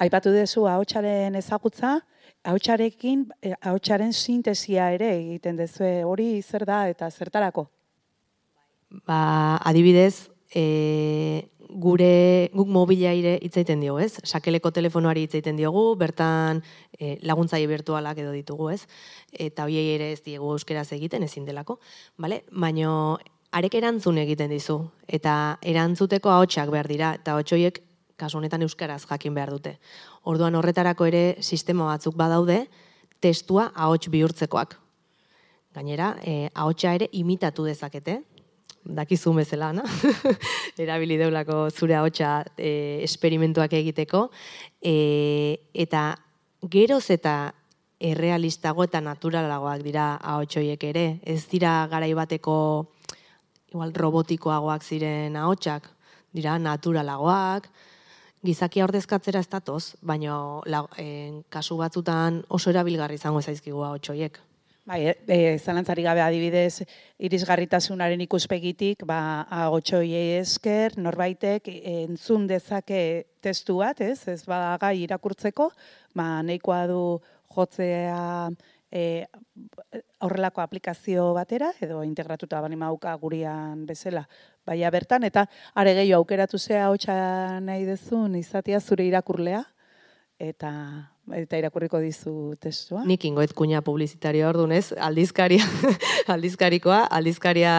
[0.02, 2.00] Aipatu duzu ahotsaren ezagutza,
[2.42, 7.68] ahotsarekin eh, ahotsaren sintesia ere egiten dezue hori zer da eta zertarako?
[9.06, 14.20] Ba, adibidez, e, gure guk mobilaire hitz egiten diogu, ez?
[14.28, 16.60] Sakeleko telefonoari hitz egiten diogu, bertan
[16.98, 18.82] e, laguntzaile virtualak edo ditugu, ez?
[19.32, 21.78] Eta hoiei ere ez diegu euskeraz egiten ezin delako,
[22.20, 22.42] bale?
[22.52, 22.92] Baino
[23.52, 24.78] arek erantzun egiten dizu
[25.08, 27.80] eta erantzuteko ahotsak behar dira eta ahots horiek
[28.20, 29.78] kasu honetan euskaraz jakin behar dute.
[30.28, 32.66] Orduan horretarako ere sistema batzuk badaude
[33.20, 34.78] testua ahots bihurtzekoak.
[35.72, 38.20] Gainera, eh, ahotsa ere imitatu dezakete,
[38.84, 39.84] dakizu bezala, na?
[40.82, 44.28] erabili deulako zure ahotsa e, esperimentuak egiteko,
[44.82, 46.16] e, eta
[46.70, 47.52] geroz eta
[48.02, 52.56] errealistago eta naturalagoak dira ahots horiek ere, ez dira garai bateko
[53.72, 55.86] igual robotikoagoak ziren ahotsak,
[56.34, 57.68] dira naturalagoak,
[58.42, 60.34] gizakia ordezkatzera ez datoz, baina
[60.98, 64.40] en, kasu batzutan oso erabilgarri izango zaizkigu ahots horiek.
[64.84, 66.82] Bai, e, e, zalantzari gabe adibidez,
[67.22, 74.26] irisgarritasunaren ikuspegitik, ba, agotxoiei esker, norbaitek entzun dezake testu bat, ez?
[74.26, 75.68] Ez bada gai irakurtzeko,
[76.18, 77.04] ba, nahikoa du
[77.54, 78.50] jotzea
[78.90, 79.04] e,
[80.18, 84.26] horrelako aplikazio batera, edo integratuta bani mauka gurian bezala,
[84.66, 85.46] baina bertan, eta
[85.78, 87.14] are gehiago aukeratu zea hotxa
[87.62, 89.62] nahi dezun, izatea zure irakurlea,
[90.42, 90.74] eta
[91.30, 93.04] eta irakurriko dizu testua.
[93.06, 95.66] Nik ingoet kuña publizitario ordunez, aldizkaria,
[96.34, 97.74] aldizkarikoa, aldizkaria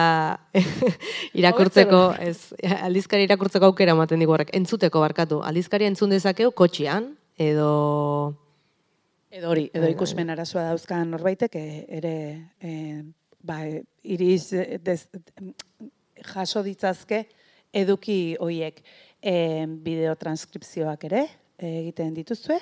[1.40, 5.42] irakurtzeko, ez, aldizkaria irakurtzeko aukera ematen digu horrek, entzuteko barkatu.
[5.44, 8.34] Aldizkaria entzun dezakeu kotxian, edo
[9.34, 11.62] Edo hori, edo ikusmen arazoa dauzkan norbaitek e,
[11.96, 12.16] ere
[12.62, 12.74] e,
[13.42, 13.56] ba,
[14.06, 14.44] iriz
[14.86, 15.08] dez,
[16.28, 17.24] jaso ditzazke
[17.74, 18.78] eduki hoiek
[19.18, 19.34] e,
[19.88, 21.24] bideotranskripzioak ere
[21.58, 22.60] egiten dituzue.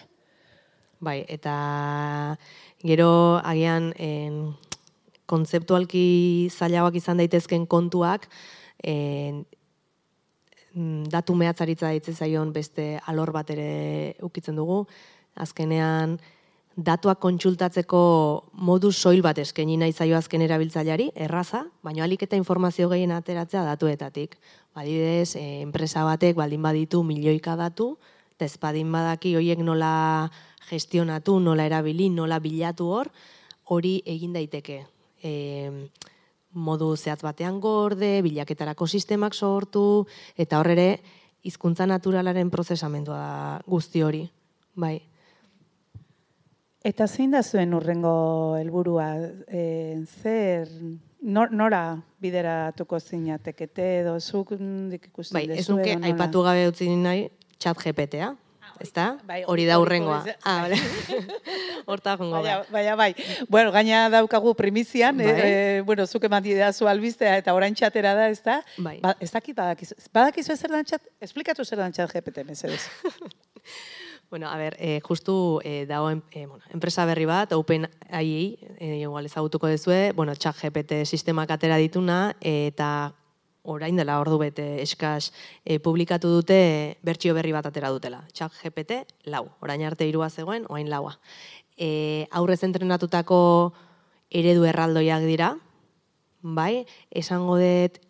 [1.02, 2.38] Bai, eta
[2.86, 4.54] gero agian en,
[5.26, 8.28] kontzeptualki zailagoak izan daitezken kontuak
[8.86, 9.42] en,
[11.10, 14.84] datu mehatzaritza daitze zaion beste alor bat ere ukitzen dugu.
[15.34, 16.16] Azkenean,
[16.76, 18.04] datuak kontsultatzeko
[18.54, 23.66] modu soil bat eskaini nahi zaio azken erabiltzaileari, erraza, baina alik eta informazio gehien ateratzea
[23.68, 24.38] datuetatik.
[24.72, 27.96] Badidez, e, enpresa batek baldin baditu milioika datu,
[28.42, 30.30] ez badin badaki horiek nola
[30.68, 33.10] gestionatu, nola erabili, nola bilatu hor,
[33.70, 34.82] hori egin daiteke.
[35.22, 35.32] E,
[36.52, 40.88] modu zehatz batean gorde, bilaketarako sistemak sortu, eta hor ere,
[41.42, 44.26] hizkuntza naturalaren prozesamendua da guzti hori.
[44.74, 44.98] Bai.
[46.82, 49.08] Eta zein da zuen urrengo helburua?
[49.46, 50.70] E, zer,
[51.22, 51.82] nor, nora
[52.22, 56.10] bideratuko zinatekete edo zuk ikusten Bai, ez duzue, nuke edo nola?
[56.10, 57.28] aipatu gabe utzi nahi,
[57.62, 58.32] chat GPT-a.
[58.80, 59.18] Ezta?
[59.26, 60.24] Bai, Hori da hurrengoa.
[60.44, 60.76] Ah, bale.
[61.86, 62.64] Horta jongo Baina, da.
[62.70, 63.14] baina bai.
[63.48, 65.26] Bueno, gaina daukagu primizian, Bai.
[65.26, 68.60] eh, eh, bueno, zuk eman didazu albistea eta orain txatera da, ez da?
[68.78, 68.98] Bai.
[69.02, 69.94] Ba, ez dakit badakizu.
[70.14, 71.02] Badakizu zer dan txat?
[71.20, 72.86] Esplikatu zer dan txat GPT, mesedez.
[74.32, 78.58] Bueno, a ber, eh, justu eh, dago en, eh, bueno, enpresa berri bat, Open AI,
[78.78, 83.12] eh, igual ezagutuko dezue, bueno, chat GPT sistemak atera dituna, eta
[83.62, 85.32] orain dela ordu bete eskas
[85.64, 88.24] eh, publikatu dute bertsio berri bat atera dutela.
[88.32, 91.18] Chat GPT lau, orain arte irua zegoen, orain laua.
[91.76, 93.72] Eh, aurrez entrenatutako
[94.30, 95.52] eredu erraldoiak dira,
[96.42, 98.00] bai, esango dut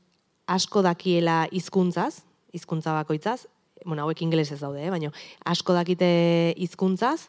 [0.47, 3.47] asko dakiela hizkuntzaz, hizkuntza bakoitzaz,
[3.85, 4.91] bueno, hauek ingelesez daude, eh?
[4.91, 5.13] baina
[5.49, 7.29] asko dakite hizkuntzaz,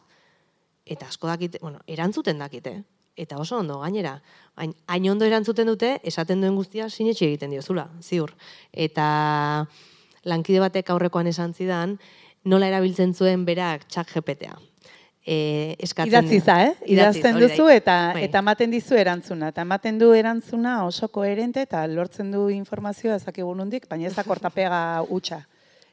[0.86, 2.82] eta asko dakite, bueno, erantzuten dakite.
[3.16, 4.16] Eta oso ondo, gainera.
[4.56, 8.32] Hain, hain ondo erantzuten dute, esaten duen guztia sinetxe egiten diozula, ziur.
[8.72, 9.66] Eta
[10.24, 11.98] lankide batek aurrekoan esan zidan,
[12.44, 14.56] nola erabiltzen zuen berak txak GPT-a.
[15.24, 15.36] E,
[15.80, 16.72] eskatzen Idatziza, eh?
[16.92, 18.24] Idazten duzu eta Bai.
[18.26, 19.48] eta ematen dizu erantzuna.
[19.54, 24.24] Eta ematen du erantzuna oso koherente eta lortzen du informazioa ezakigu nondik, baina ez da
[24.26, 25.46] kortapega hutsa.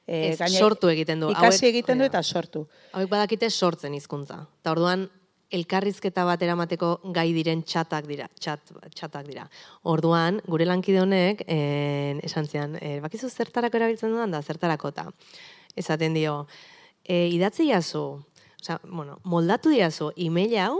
[0.08, 1.30] Eh, Ez, gaine- sortu egiten du.
[1.32, 2.08] Ikasi Hauek- egiten du da.
[2.12, 2.66] eta sortu.
[2.92, 4.42] Hauek badakite sortzen hizkuntza.
[4.60, 5.08] Eta orduan
[5.52, 9.48] elkarrizketa bat eramateko gai diren txatak dira, txat, txatak dira.
[9.92, 15.08] Orduan, gure lankide honek, en, esan zian, e, bakizu zertarako erabiltzen dudan da, zertarako eta
[15.76, 16.46] esaten dio,
[17.04, 18.06] e, idatzi jazu,
[18.62, 20.76] osea, bueno, moldatu diazu e-mail hau,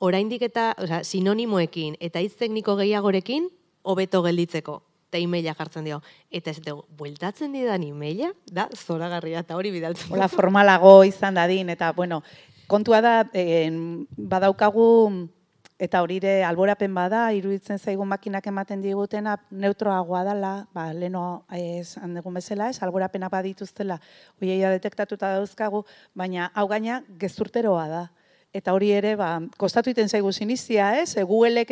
[0.00, 3.50] oraindik eta, osea, sinonimoekin eta hitz tekniko gehiagorekin
[3.82, 4.80] hobeto gelditzeko.
[5.10, 5.96] Eta e-maila jartzen dio.
[6.30, 10.12] Eta ez dugu, bueltatzen didan e-maila, da, zoragarria, eta hori bidaltzen.
[10.14, 12.20] Hola formalago izan dadin, eta bueno,
[12.70, 14.86] kontua da, en, badaukagu,
[15.80, 22.14] eta hori ere alborapen bada, iruditzen zaigu makinak ematen digutena neutroagoa dela, ba, leno esan
[22.14, 23.98] dugun bezala, ez, alborapenak badituztela,
[24.38, 25.82] hoia detektatuta dauzkagu,
[26.14, 28.04] baina hau gaina gezurteroa da.
[28.54, 31.16] Eta hori ere, ba, kostatu iten zaigu sinizia, ez?
[31.16, 31.24] E,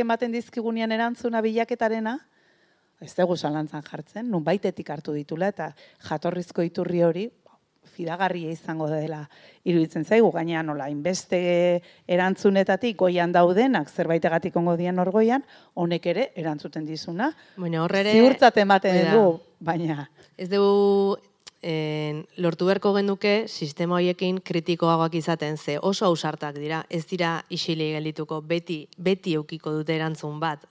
[0.03, 2.19] ematen dizkigunean erantzuna bilaketarena,
[3.01, 5.75] ez dugu zalantzan jartzen, nun baitetik hartu ditula, eta
[6.09, 7.31] jatorrizko iturri hori,
[7.85, 9.25] fidagarria izango dela
[9.67, 11.39] iruditzen zaigu, gaina nola, inbeste
[12.07, 17.33] erantzunetatik goian daudenak, zerbaitegatik ongo dian orgoian, honek ere erantzuten dizuna.
[17.57, 18.15] Baina horre ere...
[18.19, 19.25] Ziurtzat ematen du,
[19.59, 20.07] baina
[20.39, 21.19] Ez dugu
[21.67, 27.91] en, lortu beharko genuke sistema horiekin kritikoagoak izaten ze oso ausartak dira, ez dira isili
[27.97, 30.63] geldituko beti beti eukiko dute erantzun bat.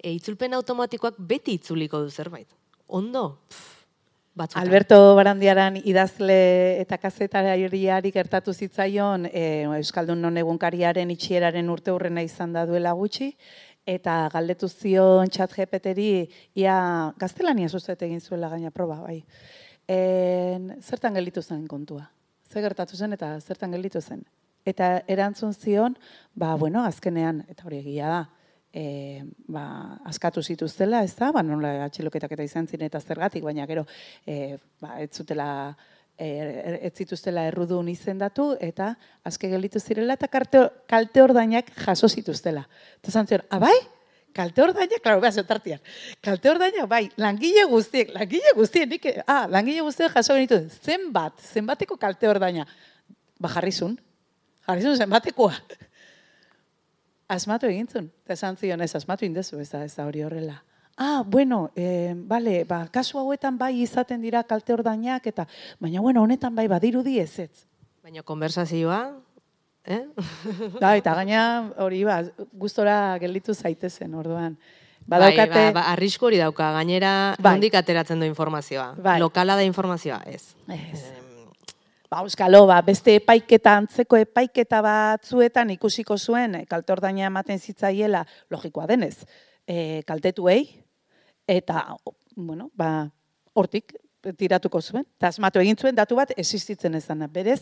[0.00, 2.48] E, itzulpen automatikoak beti itzuliko du zerbait.
[2.88, 3.79] Ondo, pff,
[4.40, 4.64] batzutan.
[4.64, 6.38] Alberto Barandiaran idazle
[6.80, 13.30] eta kazetariari gertatu zitzaion e, Euskaldun non egunkariaren itxieraren urte hurrena izan da duela gutxi,
[13.86, 16.10] eta galdetu zion txat GPT-ri
[16.58, 16.76] ia
[17.18, 19.22] gaztelania zuzet egin zuela gaina proba, bai.
[19.90, 22.04] En, zertan gelditu zen kontua?
[22.50, 24.22] Ze gertatu zen eta zertan gelditu zen?
[24.66, 25.96] Eta erantzun zion,
[26.34, 28.20] ba, bueno, azkenean, eta hori egia da,
[28.72, 33.66] e, ba, askatu zituztela, ez da, ba, nola atxiloketak eta izan ziren eta zergatik, baina
[33.66, 33.86] gero,
[34.26, 35.48] e, ba, ez zutela,
[36.18, 36.28] e,
[36.86, 38.94] ez zituztela errudun izendatu, eta
[39.26, 42.66] azke gelditu zirela, eta kalte, kalte ordainak jaso zituztela.
[43.00, 43.74] Eta zan zion, abai?
[44.30, 45.80] Kalte ordainak, klaro, behaz, tartian.
[46.22, 51.98] Kalte ordainak, bai, langile guztiek, langile guztiek, nik, ah, langile guztiek jaso genitu, zenbat, zenbateko
[51.98, 52.68] kalte ordaina.
[53.40, 53.98] Ba, jarrizun,
[54.68, 55.56] jarrizun zenbatekoa.
[57.30, 58.10] Asmatu egintzun.
[58.24, 60.56] Eta esan zion, ez asmatu indezu, ez da, ez da hori horrela.
[61.00, 65.46] Ah, bueno, eh, bale, ba, kasu hauetan bai izaten dira kalte ordainak, eta,
[65.80, 67.64] baina, bueno, honetan bai badirudi ez ez.
[68.02, 69.00] Baina konversazioa,
[69.86, 70.02] eh?
[70.80, 71.44] Da, eta gaina
[71.78, 72.20] hori, ba,
[72.52, 74.58] gustora gelditu zaitezen, orduan.
[75.06, 77.56] Bai, Badaukate, ba, ba, arrisku hori dauka, gainera Bai.
[77.72, 78.94] ateratzen du informazioa.
[78.98, 79.18] Bai.
[79.22, 80.54] Lokala da informazioa, ez.
[80.68, 81.19] Ez.
[82.10, 88.24] Ba, euskalo, ba, beste epaiketa, antzeko epaiketa batzuetan ikusiko zuen, e, kalte ordaina ematen zitzaiela,
[88.50, 89.20] logikoa denez,
[89.62, 90.64] e, kaltetuei,
[91.46, 91.84] eta,
[92.34, 93.06] bueno, ba,
[93.54, 93.94] hortik
[94.36, 95.06] tiratuko zuen.
[95.20, 97.28] Eta asmatu egin zuen datu bat existitzen ezana.
[97.30, 97.60] Berez,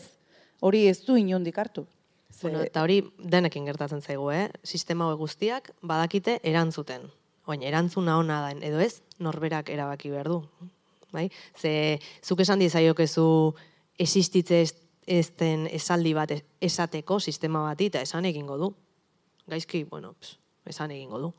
[0.65, 1.85] hori ez du inundik hartu.
[2.33, 4.49] Ze- Bueno, eta hori denekin gertatzen zaigu, eh?
[4.63, 7.05] Sistema hauek guztiak badakite erantzuten.
[7.49, 10.43] Oin, erantzuna ona da, edo ez, norberak erabaki behar du.
[11.11, 11.29] Bai?
[11.57, 13.55] Ze, zuk esan diezaiokezu
[13.99, 14.73] existitze ez,
[15.05, 18.73] ezten esaldi bat es- esateko sistema bati, eta esan egingo du.
[19.49, 21.33] Gaizki, bueno, ps, esan egingo du.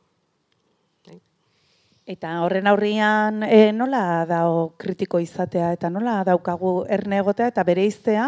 [2.11, 7.85] Eta horren aurrian e, nola dao kritiko izatea eta nola daukagu erne egotea eta bere
[7.87, 8.25] iztea,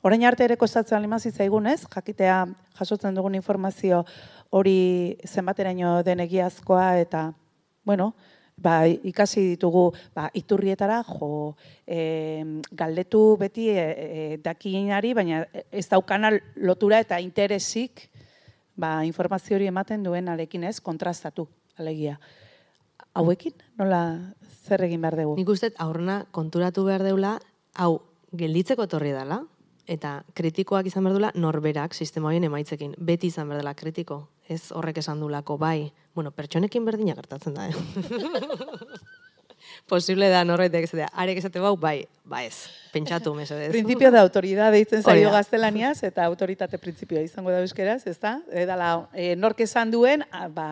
[0.00, 2.38] orain arte ere kostatzen lima zitzaigun ez, jakitea
[2.78, 4.04] jasotzen dugun informazio
[4.48, 7.32] hori zenbateraino den egiazkoa eta,
[7.84, 8.14] bueno,
[8.58, 11.54] ba, ikasi ditugu ba, iturrietara jo,
[11.86, 18.08] e, galdetu beti e, e, dakinari, baina ez daukana lotura eta interesik
[18.78, 21.48] ba, informazio hori ematen duen arekin ez, kontrastatu,
[21.78, 22.18] alegia.
[23.18, 24.02] Hauekin, nola
[24.66, 25.38] zer egin behar dugu?
[25.38, 27.38] Nik uste, aurrena konturatu behar deula,
[27.74, 27.98] hau,
[28.38, 29.42] gelditzeko etorri dela,
[29.88, 32.94] eta kritikoak izan behar duela norberak sistema horien emaitzekin.
[32.98, 34.26] Beti izan behar dela kritiko.
[34.48, 35.90] Ez horrek esan dulako, bai.
[36.14, 37.74] Bueno, pertsonekin berdina gertatzen da, eh?
[39.88, 41.08] Posible da norbaitek ez da.
[41.16, 42.68] Arek esate bau, bai, ba ez.
[42.92, 43.70] Pentsatu, mesedez.
[43.72, 48.38] Principio da autoridad deitzen zaio gaztelaniaz, eta autoritate principioa izango da euskeraz, ez da?
[48.52, 50.68] Edala, e, nork esan duen, a, ba,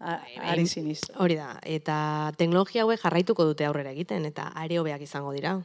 [0.00, 0.18] a,
[0.52, 1.00] ari siniz.
[1.16, 1.96] Hori da, eta
[2.40, 5.58] teknologia hauek jarraituko dute aurrera egiten, eta are hobeak izango dira.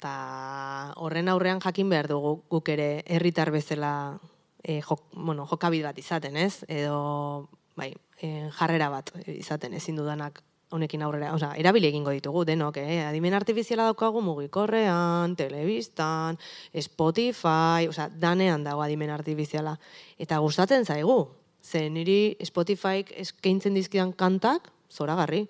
[0.00, 4.16] Eta horren aurrean jakin behar dugu guk ere herritar bezala
[4.64, 6.64] e, jok, bueno, jokabide bat izaten, ez?
[6.72, 10.38] Edo bai, e, jarrera bat izaten ezin dudanak
[10.72, 13.02] honekin aurrera, osea, erabili egingo ditugu denok, eh?
[13.04, 16.38] Adimen artifiziala daukagu mugikorrean, telebistan,
[16.72, 19.74] Spotify, osea, danean dago adimen artifiziala.
[20.16, 21.26] Eta gustatzen zaigu.
[21.60, 25.42] Ze niri Spotifyk eskaintzen dizkidan kantak, zoragarri.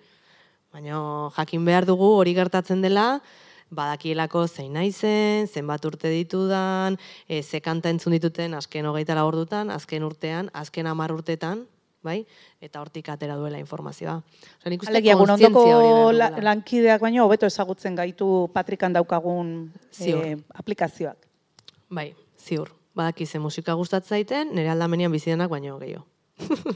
[0.74, 3.20] Baina jakin behar dugu hori gertatzen dela,
[3.70, 6.98] badakielako zein naizen, zenbat urte ditudan,
[7.28, 11.66] e, ze kanta entzun dituten azken hogeita ordutan, azken urtean, azken hamar urtetan,
[12.02, 12.24] bai?
[12.60, 14.16] Eta hortik atera duela informazioa.
[14.58, 20.24] Osea, nik uste Alegia, ondoko la, lankideak baino hobeto ezagutzen gaitu Patrikan daukagun Ziur.
[20.24, 21.26] eh, aplikazioak.
[21.90, 22.74] Bai, ziur.
[22.94, 26.06] Badaki ze musika gustatzen zaiten, nire aldamenian bizidenak baino gehiago.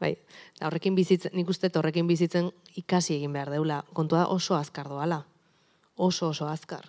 [0.00, 0.16] bai,
[0.60, 3.84] horrekin bizitzen, nik uste horrekin bizitzen ikasi egin behar deula.
[3.94, 5.24] Kontua oso azkar doala.
[5.96, 6.84] Oso oso azkar.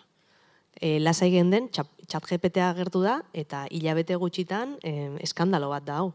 [0.78, 4.94] E, lasai gen den, txap, chat GPT agertu da, eta hilabete gutxitan e,
[5.26, 6.12] eskandalo bat da hau.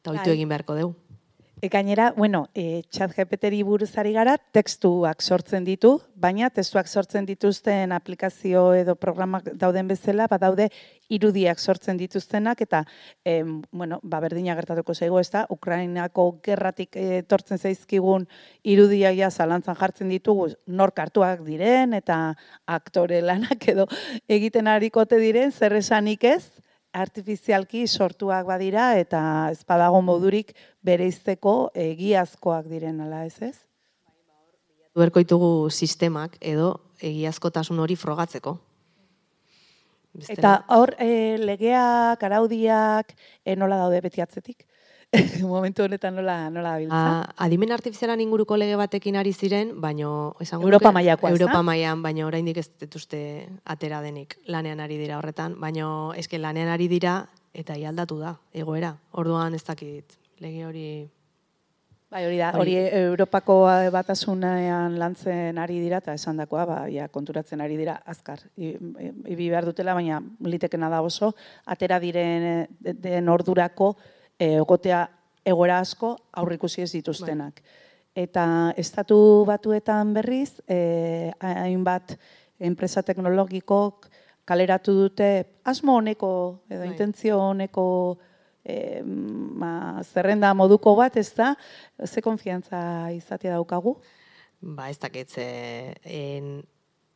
[0.00, 0.36] Eta oitu Bai.
[0.38, 0.94] egin beharko dugu.
[1.62, 7.24] E, gainera, bueno, e, chat GPT-ri buruz ari gara, tekstuak sortzen ditu, baina testuak sortzen
[7.24, 10.66] dituzten aplikazio edo programak dauden bezala, badaude
[11.08, 12.82] irudiak sortzen dituztenak, eta,
[13.24, 18.28] em, bueno, ba, berdina gertatuko zaigu, ez da, Ukrainako gerratik eh, etortzen zaizkigun
[18.60, 22.34] irudiak ja zalantzan jartzen ditugu, nork hartuak diren, eta
[22.66, 23.88] aktore lanak edo
[24.28, 26.55] egiten harikote diren, zer esanik ez,
[26.96, 29.20] artifizialki sortuak badira eta
[29.52, 30.54] ez badago modurik
[30.86, 33.56] bereizteko egiazkoak diren ala ez ez?
[34.96, 36.70] Duerko ditugu sistemak edo
[37.04, 38.56] egiazkotasun hori frogatzeko.
[40.16, 43.12] Bestela- Eta hor e, legeak, araudiak,
[43.44, 44.64] e, nola daude beti atzetik?
[45.46, 47.00] Momentu honetan nola, nola dabiltza?
[47.00, 51.30] A, adimen artifizialan inguruko lege batekin ari ziren, baino esango Europa mailakoa?
[51.30, 53.20] Europa mailan, baino oraindik ez dituzte
[53.64, 58.94] atera denik lanean ari dira horretan, baino eske lanean ari dira eta ialdatu da egoera.
[59.12, 60.88] Orduan ez dakit lege hori
[62.06, 63.54] Bai, hori da, Hori- Europako
[63.90, 68.44] batasunean lantzen ari dira, eta esan dakoa, ba, ja, konturatzen ari dira, azkar.
[68.56, 71.32] Ibi behar dutela, baina litekena da oso,
[71.66, 73.96] atera diren de- den ordurako
[74.38, 75.06] egotea
[75.46, 77.60] egoera asko aurrikusi ez dituztenak.
[78.16, 82.16] Eta estatu batuetan berriz, e, hainbat
[82.58, 84.08] enpresa teknologikok
[84.46, 85.28] kaleratu dute
[85.64, 86.30] asmo honeko
[86.70, 86.88] edo Bai.
[86.88, 87.86] intentzio honeko
[88.64, 91.54] e, ma, zerrenda moduko bat, ez da,
[92.04, 93.98] ze konfiantza izatea daukagu?
[94.60, 96.64] ba ez dakit ze en,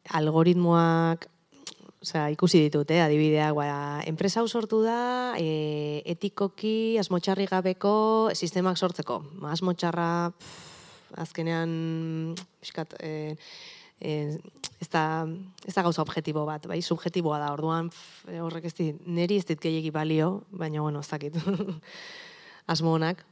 [0.09, 1.27] algoritmoak
[2.01, 3.67] Osea, ikusi ditut, eh, adibideak, ba,
[4.09, 7.93] enpresa hau sortu da, e, etikoki, asmotxarri gabeko
[8.33, 9.19] sistemak sortzeko.
[9.43, 10.33] Ba, Asmotxarra,
[11.21, 12.33] azkenean,
[12.65, 13.37] pixkat, e,
[14.01, 14.15] e,
[14.81, 15.27] ez, da,
[15.69, 17.93] ez da gauza objektibo bat, bai, subjetiboa da, orduan,
[18.47, 21.37] horrek ez dit, neri ez dit gehiagi balio, baina, bueno, ez dakit.
[22.73, 23.27] asmo honak,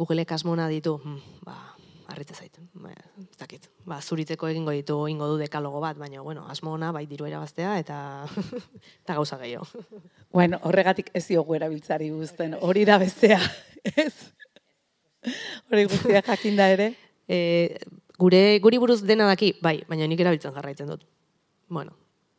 [0.00, 1.73] Googleek asmo ona ditu, hm, ba,
[2.08, 2.90] harritze zait, ba,
[3.20, 3.68] ez dakit.
[3.88, 7.78] Ba, zuritzeko egingo ditu, ingo du dekalogo bat, baina, bueno, asmo ona, bai, diru irabaztea,
[7.82, 7.98] eta,
[9.02, 9.66] eta gauza gehiago.
[10.32, 13.40] Bueno, horregatik ez diogu erabiltzari guzten, hori da bestea,
[13.94, 14.12] ez?
[15.72, 16.92] Hori guztia jakinda ere.
[17.24, 17.78] E,
[18.20, 21.06] gure, guri buruz dena daki, bai, baina nik erabiltzen jarraitzen dut.
[21.72, 21.94] Bueno,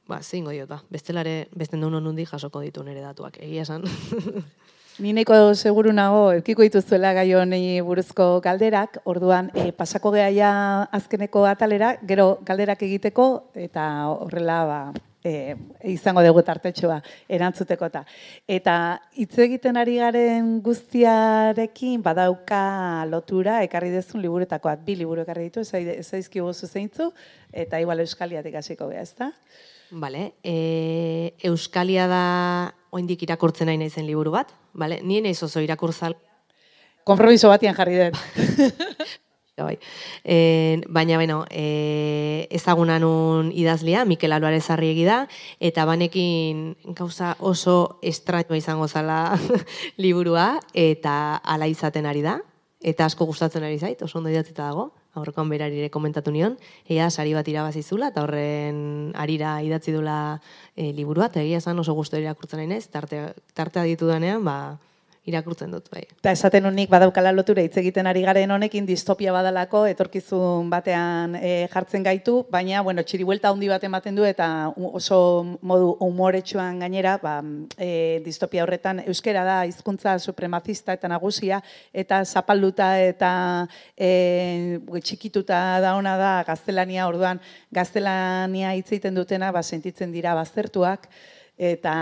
[0.05, 3.87] ba, zeingo diot, ba, bestelare, besten duen nundi jasoko ditu nire datuak, egia esan.
[4.97, 10.51] Ni nahiko seguru nago, eukiko dituzuela gai honi buruzko galderak, orduan e, pasako gea ja
[10.95, 13.25] azkeneko atalera, gero galderak egiteko,
[13.59, 13.83] eta
[14.13, 14.77] horrela ba,
[15.19, 15.57] e,
[15.91, 18.79] izango dugu tartetxoa erantzuteko eta.
[19.19, 26.07] Hitz egiten ari garen guztiarekin badauka lotura ekarri dezun liburetakoak, bi liburu ekarri ditu, ez
[26.07, 27.11] zaizkigu zuzeintzu,
[27.51, 29.33] eta igual euskaliatik hasiko gea, ezta?
[29.91, 32.23] Vale, e, Euskalia da
[32.95, 35.01] oindik irakurtzen nahi naizen liburu bat, vale?
[35.03, 36.15] Ni naiz oso irakurtzal,
[37.05, 38.17] Konpromiso batian jarri dut.
[39.55, 39.77] Bai.
[40.25, 45.21] E, baina, bueno, e, ezaguna nun idazlea, Mikel Alvarez Arriegi da,
[45.63, 49.37] eta banekin gauza oso estrainoa izango zala
[50.03, 52.41] liburua, eta ala izaten ari da,
[52.83, 56.57] eta asko gustatzen ari zait, oso ondo idatzita dago, aurrekoan berarire komentatu nion,
[56.89, 60.39] ea sari bat irabazizula, eta horren arira idatzi dula
[60.75, 64.77] e, liburua, eta egia esan oso guztu irakurtzen nahi nez, tartea, tartea ditu danean, ba,
[65.25, 66.03] irakurtzen dut bai.
[66.19, 71.53] Eta esaten unik badaukala lotura hitz egiten ari garen honekin distopia badalako etorkizun batean e,
[71.73, 75.19] jartzen gaitu, baina bueno, txiri buelta handi bat ematen du eta oso
[75.61, 77.39] modu humoretsuan gainera, ba,
[77.77, 81.61] e, distopia horretan euskera da hizkuntza supremacista eta nagusia
[81.93, 83.31] eta zapalduta eta
[83.97, 87.41] e, txikituta da ona da gaztelania orduan
[87.73, 91.09] gaztelania hitz egiten dutena ba sentitzen dira baztertuak
[91.57, 91.95] eta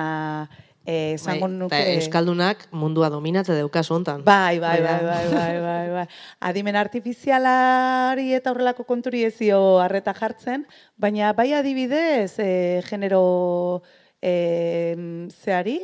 [0.85, 1.79] Eh, zango bai, nuke...
[1.95, 4.23] Euskaldunak mundua dominatze daukazu hontan.
[4.27, 6.05] Bai, bai, bai, bai, bai, bai, bai.
[6.43, 10.65] Adimen artifizialari eta horrelako konturi ezio harreta jartzen,
[10.99, 13.81] baina bai adibidez, e, genero
[14.19, 15.77] e, zeari,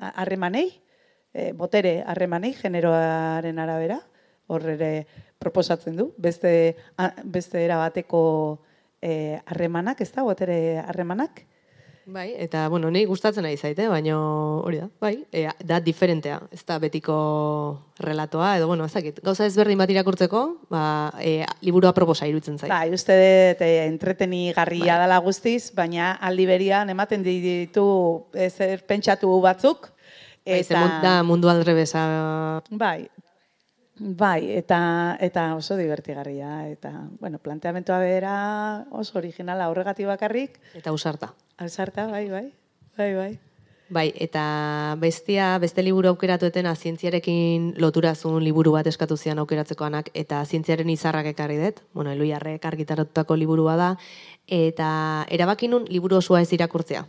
[0.00, 0.66] harremanei,
[1.32, 4.00] e, botere harremanei, generoaren arabera,
[4.50, 4.90] horre
[5.38, 6.74] proposatzen du, beste,
[7.22, 8.24] beste erabateko
[9.00, 11.44] harremanak, ez da, botere harremanak,
[12.06, 16.62] Bai, eta, bueno, nahi gustatzen nahi zaite, baina hori da, bai, e, da diferentea, ez
[16.66, 17.16] da betiko
[18.00, 20.42] relatoa, edo, bueno, ezakit, gauza ezberdin bat irakurtzeko,
[20.72, 20.82] ba,
[21.20, 22.72] e, liburua proposa irutzen zait.
[22.72, 25.04] Bai, uste dut, e, entreteni garria bai.
[25.04, 27.86] dala guztiz, baina aldi berian ematen ditu
[28.34, 29.92] ezer pentsatu batzuk,
[30.44, 30.80] eta...
[30.80, 32.02] Bai, da mundu aldrebesa...
[32.70, 33.10] Bai,
[34.00, 36.90] Bai, eta, eta oso divertigarria, eta,
[37.20, 40.56] bueno, planteamentoa bera oso originala horregatik bakarrik.
[40.74, 41.34] Eta usarta.
[41.60, 42.46] Usarta, bai, bai,
[42.96, 43.30] bai, bai.
[43.90, 50.08] Bai, eta bestia, beste liburu aukeratu etena, zientziarekin loturazun liburu bat eskatu zian aukeratzeko anak,
[50.14, 53.94] eta zientziaren izarrak ekarri dut, bueno, elu jarrek argitaratutako liburua da,
[54.46, 54.90] eta
[55.28, 57.04] erabakinun liburu osoa ez irakurtzea.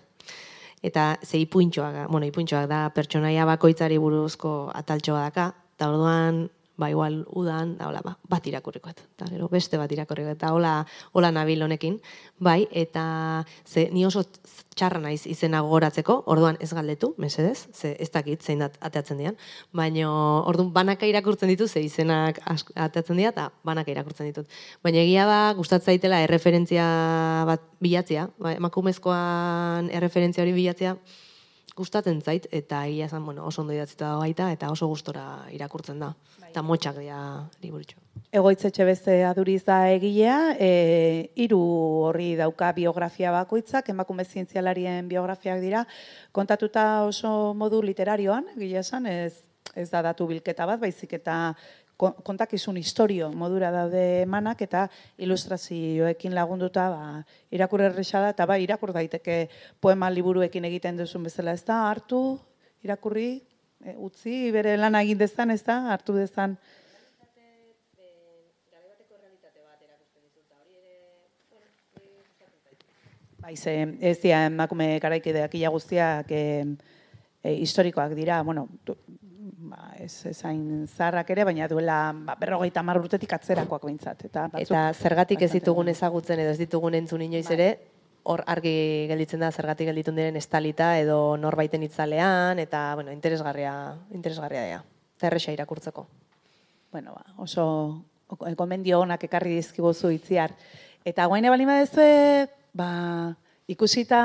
[0.84, 7.26] Eta ze ipuintxoak, bueno, ipuintxoak da pertsonaia bakoitzari buruzko ataltxoa daka, eta orduan ba igual
[7.30, 11.62] udan da hola ba, bat irakurriko eta gero beste bat irakurriko eta hola hola nabil
[11.62, 12.00] honekin.
[12.40, 14.24] Bai eta ze ni oso
[14.76, 16.24] txarra naiz izena gogoratzeko.
[16.26, 19.38] Orduan ez galdetu mesedez ze ez dakit zein dat ateatzen dian
[19.72, 22.40] baino ordun banaka irakurtzen ditu ze izenak
[22.76, 24.48] ateatzen dira eta banaka irakurtzen ditut.
[24.84, 26.86] Baina egia da gustatzen zaitela erreferentzia
[27.46, 28.30] bat bilatzea.
[28.40, 30.96] Ba, emakumezkoan erreferentzia hori bilatzea
[31.76, 36.00] gustatzen zait eta egia esan bueno oso ondo idatzita da baita eta oso gustora irakurtzen
[36.04, 36.14] da
[36.52, 37.20] eta motxak dira
[37.64, 37.98] liburutxo.
[38.32, 41.60] Egoitzetxe beste aduriz da egilea, e, iru
[42.08, 45.86] horri dauka biografia bakoitzak, emakume zientzialarien biografiak dira,
[46.32, 51.38] kontatuta oso modu literarioan, gila esan, ez, ez da datu bilketa bat, baizik eta
[52.02, 54.88] kontakizun historio modura daude emanak eta
[55.22, 57.04] ilustrazioekin lagunduta ba,
[57.54, 59.44] irakur erresa da, eta ba, irakur daiteke
[59.80, 62.40] poema liburuekin egiten duzun bezala, ez da, hartu,
[62.82, 63.44] irakurri,
[63.86, 66.58] e, utzi bere lan egin dezan, ez da, hartu dezan.
[73.42, 73.74] Bai, ze,
[74.06, 76.44] ez dira, emakume garaikideak ia guztiak e,
[77.42, 78.94] e, historikoak dira, bueno, du,
[79.72, 84.28] ba, ez ezain zarrak ere, baina duela ba, berrogeita marrutetik atzerakoak behintzat.
[84.30, 87.58] Eta, eta zergatik ez ditugun ezagutzen edo ez ditugun entzun inoiz bai.
[87.58, 87.70] ere,
[88.24, 93.74] hor argi gelditzen da zergatik gelditun diren estalita edo norbaiten itzalean eta bueno, interesgarria,
[94.14, 94.84] interesgarria dira.
[95.20, 96.08] Zerresa irakurtzeko.
[96.92, 98.04] Bueno, ba, oso
[98.58, 100.54] gomendio onak ekarri dizkigozu itziar.
[101.06, 103.36] Eta guaine bali badezu, ba,
[103.68, 104.22] ikusita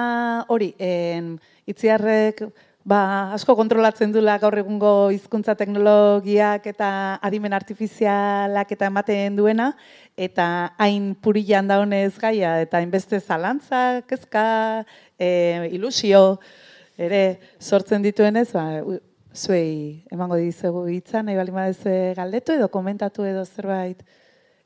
[0.52, 1.36] hori, en,
[1.66, 2.42] itziarrek
[2.86, 6.88] ba, asko kontrolatzen dula gaur egungo hizkuntza teknologiak eta
[7.26, 9.72] adimen artifizialak eta ematen duena,
[10.14, 10.46] eta
[10.78, 14.46] hain purilan daunez gaia, eta hainbeste zalantza, kezka,
[15.18, 15.28] e,
[15.74, 16.38] ilusio,
[16.96, 18.68] ere sortzen dituenez, ba,
[19.34, 24.02] zuei emango dizegu hitza, nahi bali ez galdetu edo komentatu edo zerbait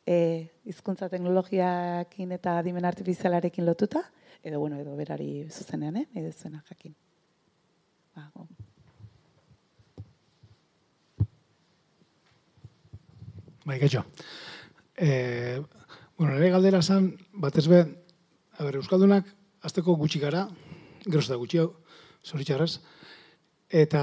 [0.06, 4.04] e, hizkuntza teknologiakin eta adimen artifizialarekin lotuta,
[4.44, 6.06] edo bueno, edo berari zuzenean, eh?
[6.12, 6.94] nahi zuena jakin.
[8.34, 8.46] Ba,
[13.64, 14.04] bai, gaitxo.
[14.96, 15.62] E,
[16.18, 17.80] bueno, nire galdera zan, batez be,
[18.58, 19.28] a ber, Euskaldunak,
[19.62, 20.48] azteko gutxi gara,
[21.06, 21.70] geroz da gutxi hau,
[22.26, 22.80] zoritxarrez,
[23.70, 24.02] eta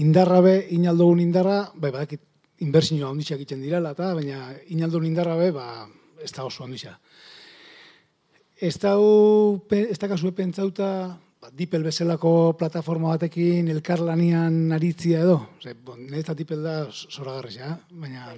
[0.00, 2.22] indarra be, inaldogun indarra, bai, badakit,
[2.64, 5.86] inbertsioa onditxak egiten direla, eta baina inaldogun indarra be, ba,
[6.22, 6.96] ez da oso onditxa.
[8.56, 8.94] Ez da,
[9.76, 10.88] ez da kasue pentsauta,
[11.46, 15.38] ba, dipel bezalako plataforma batekin elkarlanian aritzia edo.
[15.58, 17.40] Ose, bon, Neta dipel da zora
[17.90, 18.34] baina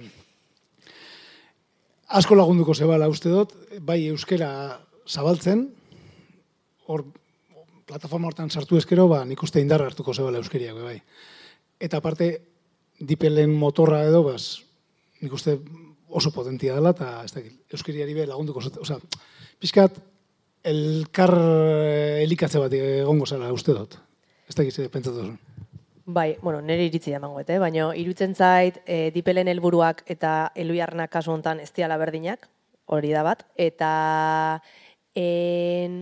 [2.07, 5.67] asko lagunduko zebala uste dut, bai euskera zabaltzen,
[6.87, 7.05] hor
[7.85, 10.99] plataforma hortan sartu eskero, ba, nik uste indarra hartuko zebala euskeriak, bai.
[11.79, 12.31] Eta aparte,
[12.99, 14.61] dipelen motorra edo, bas,
[15.21, 15.59] nik uste
[16.09, 18.61] oso potentia dela, eta ez dakit, euskeriari be lagunduko.
[18.81, 18.97] Osa,
[19.61, 20.01] pixkat,
[20.63, 23.99] elkar eh, elikatze bat egongo zela uste dut.
[24.49, 25.39] Ez dakit, ze pentsatu zuen.
[26.09, 27.59] Bai, bueno, nire iritzi emango, eh?
[27.61, 32.47] baina irutzen zait e, dipelen helburuak eta eluiarnak kasu hontan ez diala berdinak,
[32.89, 33.91] hori da bat, eta
[35.13, 35.99] en,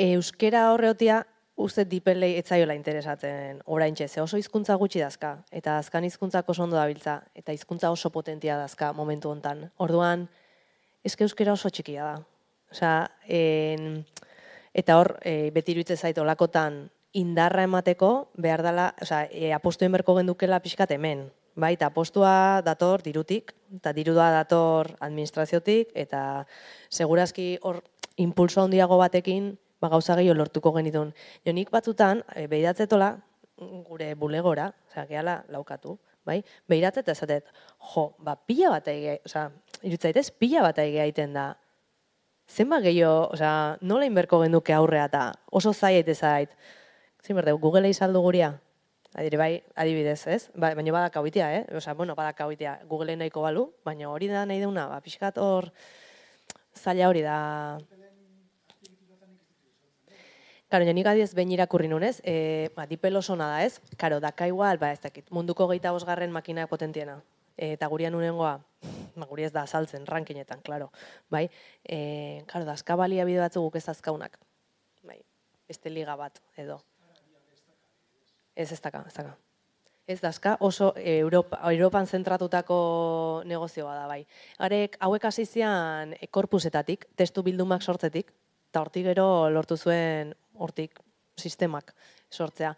[0.00, 1.26] euskera horreotia
[1.60, 6.80] uste dipelei etzaiola interesatzen oraintxe, ze oso hizkuntza gutxi dazka, eta azkan hizkuntzak oso ondo
[6.80, 9.66] dabiltza, eta hizkuntza oso potentia dazka momentu hontan.
[9.76, 10.24] Orduan,
[11.04, 12.37] eske euskera oso txikia da.
[12.70, 14.04] Osea, en,
[14.74, 20.16] eta hor, e, beti iruditzen zait olakotan indarra emateko, behar dela, osea, e, apostuen berko
[20.18, 21.28] gendukela pixkat hemen.
[21.58, 26.44] Bai, eta apostua dator dirutik, eta dirudua dator administraziotik, eta
[26.90, 27.80] segurazki hor
[28.16, 31.14] impulso handiago batekin ba, gauza gehiago lortuko genitun.
[31.46, 33.16] Jo nik batzutan, e, behidatzetola,
[33.88, 35.96] gure bulegora, osea, gehala laukatu,
[36.26, 36.42] bai?
[36.70, 37.48] Behiratzet eta esatet,
[37.94, 39.48] jo, ba, pila bat egea, osea,
[39.82, 41.50] irutzaitez, pila bat egea egiten da.
[42.48, 45.22] Zenba gehiago, osea, nola inberko genduke aurrea eta
[45.52, 46.54] oso zai aite zait.
[47.24, 48.54] Zin berde, Google izaldu guria?
[49.14, 50.40] Adire, bai, adibidez, ez?
[50.54, 51.62] Ba, baina badak hauitea, eh?
[51.76, 55.70] Osea, bueno, badak hauitea, Google nahiko balu, baina hori da nahi deuna, ba, pixkat hor,
[56.76, 57.38] zaila hori da,
[60.68, 64.76] Karo, nik adiez behin irakurri nunez, e, ba, dipel oso nada ez, karo, daka igual,
[64.76, 67.14] ba, ez dakit, munduko geita osgarren makina potentiena.
[67.58, 68.52] Eta gurian unengoa,
[69.18, 70.92] ba, guri ez da azaltzen, rankinetan, klaro.
[71.30, 71.48] Bai,
[71.82, 74.38] e, karo, dazka balia bide batzu guk ez azkaunak.
[75.02, 75.18] Bai,
[75.66, 76.78] beste liga bat, edo.
[78.54, 79.34] Ez ez daka, ez daka.
[80.08, 84.22] Ez dazka, oso Europa, Europan zentratutako negozioa da, bai.
[84.64, 88.32] Arek, hauek hasi zian e, korpusetatik, testu bildumak sortzetik,
[88.70, 91.02] eta hortik gero lortu zuen hortik
[91.38, 91.92] sistemak
[92.30, 92.72] sortzea.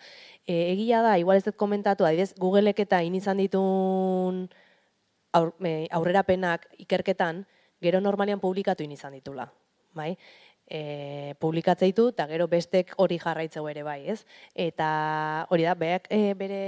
[0.47, 4.49] E, egia da, igual ez dut komentatu, adibidez, Googleek eta inizan ditun
[5.33, 7.45] aur, e, aurrerapenak ikerketan,
[7.81, 9.49] gero normalian publikatu inizan ditula.
[9.95, 10.14] Bai?
[10.70, 14.24] E, publikatzeitu eta gero bestek hori jarraitzeu ere bai, ez?
[14.55, 16.62] Eta hori da, beak, e, bere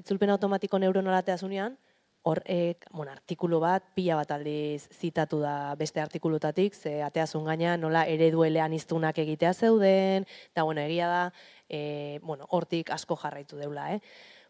[0.00, 1.76] itzulpen automatiko neuronalatea zunean,
[2.22, 7.76] hor, e, bueno, artikulu bat, pila bat aldiz zitatu da beste artikulutatik, ze ateazun gaina
[7.80, 11.22] nola ereduelean iztunak egitea zeuden, eta bueno, egia da,
[11.68, 14.00] e, bueno, hortik asko jarraitu deula, eh?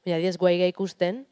[0.04, 1.26] Baina, diez, guai ikusten,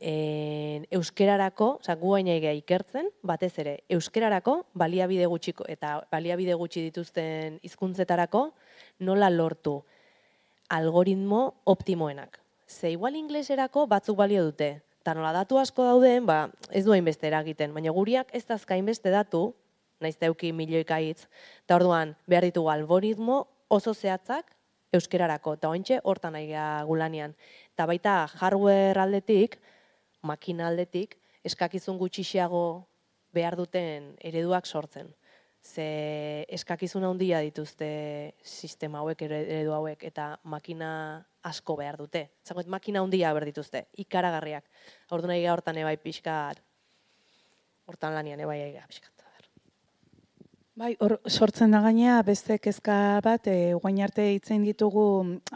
[0.00, 8.52] e, euskerarako, oza, guain ikertzen, batez ere, euskerarako, baliabide gutxiko, eta baliabide gutxi dituzten hizkuntzetarako
[9.00, 9.82] nola lortu
[10.68, 12.40] algoritmo optimoenak.
[12.66, 17.26] Ze igual ingleserako batzuk balio dute, Eta nola datu asko dauden, ba, ez duen beste
[17.26, 19.48] eragiten, baina guriak ez dazkain beste datu,
[19.98, 21.24] naiz teuki milioika hitz,
[21.64, 24.54] eta orduan behar ditugu algoritmo oso zehatzak
[24.94, 26.54] euskerarako, eta ointxe hortan nahi
[26.86, 27.34] gulanian.
[27.74, 29.58] Eta baita hardware aldetik,
[30.22, 32.86] makina aldetik, eskakizun gutxixiago
[33.34, 35.14] behar duten ereduak sortzen
[35.62, 40.90] ze eskakizuna handia dituzte sistema hauek eredu hauek eta makina
[41.42, 42.28] asko behar dute.
[42.44, 44.66] Zagoet makina handia behar dituzte, ikaragarriak.
[45.10, 46.62] Ordu nahi hortan ebai pixkat,
[47.86, 49.21] hortan lanian ebai egai pixkat.
[50.72, 55.02] Bai, hor sortzen da gainea beste kezka bat, e, guain arte hitzen ditugu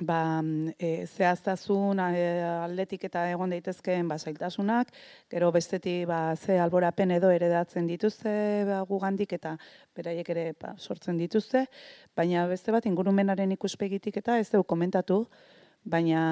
[0.05, 0.43] ba,
[0.77, 4.91] e, zehaztasun e, aldetik eta egon daitezkeen ba, zailtasunak,
[5.33, 8.35] gero bestetik ba, ze alborapen edo eredatzen dituzte
[8.69, 9.55] ba, gugandik eta
[9.97, 11.65] beraiek ere ba, sortzen dituzte,
[12.15, 15.23] baina beste bat ingurumenaren ikuspegitik eta ez dugu komentatu,
[15.83, 16.27] baina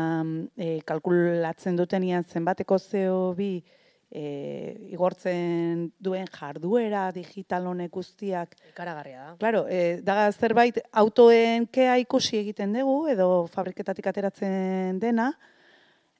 [0.61, 3.64] e, kalkulatzen dutenian zenbateko zeo bi
[4.11, 8.55] e, igortzen duen jarduera digital honek guztiak.
[8.70, 9.36] Ikaragarria da.
[9.40, 15.32] Claro, e, daga zerbait autoen kea ikusi egiten dugu, edo fabriketatik ateratzen dena,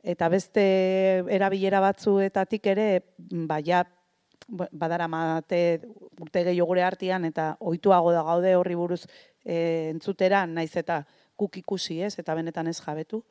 [0.05, 0.65] eta beste
[1.33, 2.89] erabilera batzuetatik ere,
[3.49, 3.85] ba, ja,
[4.49, 5.81] badara mate
[6.21, 9.05] urte gehiago gure artean eta ohituago da gaude horri buruz
[9.45, 11.03] e, entzutera, naiz eta
[11.37, 13.23] kuk ikusi ez, eta benetan ez jabetu.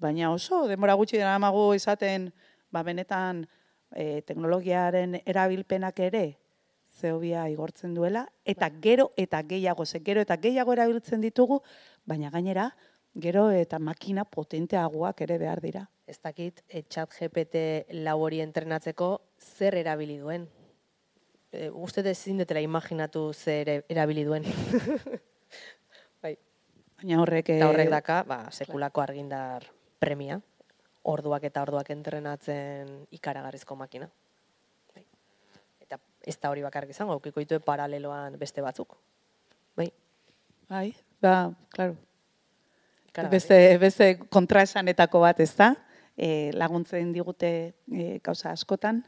[0.00, 2.30] Baina oso, denbora gutxi dena amago izaten,
[2.72, 3.44] ba, benetan,
[3.94, 6.24] e, teknologiaren erabilpenak ere
[7.00, 11.60] zeobia igortzen duela, eta gero eta gehiago, ze gero eta gehiago erabiltzen ditugu,
[12.04, 12.70] baina gainera,
[13.14, 15.86] gero eta makina potenteagoak ere behar dira.
[16.06, 20.46] Ez dakit, e, chat GPT lau hori entrenatzeko zer erabili duen?
[21.50, 24.44] E, Uste ezin detela imaginatu zer erabili duen.
[26.22, 26.36] bai.
[27.00, 27.54] Baina horrek...
[27.56, 29.66] Eta horrek daka, ba, sekulako argindar
[29.98, 30.40] premia
[31.02, 34.10] orduak eta orduak entrenatzen ikaragarrizko makina.
[34.94, 35.04] Bai.
[36.26, 38.96] ez da hori bakarrik izango, aukiko ditue paraleloan beste batzuk.
[39.76, 39.90] Bai,
[40.70, 41.96] Bai, ba, claro.
[43.30, 45.72] Beste, beste kontraesanetako bat ez da,
[46.14, 47.50] e, laguntzen digute
[47.90, 49.00] e, gauza askotan,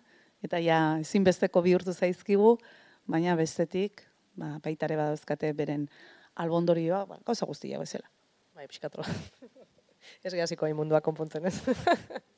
[0.43, 2.57] eta ja ezinbesteko bihurtu zaizkigu,
[3.07, 4.03] baina bestetik,
[4.34, 5.86] ba, baitare badauzkate beren
[6.34, 8.11] albondorioa, ba, gauza guztia bezala.
[8.59, 9.07] Bai, pixkatro.
[10.24, 11.59] ez gehaziko hain mundua konpontzen ez.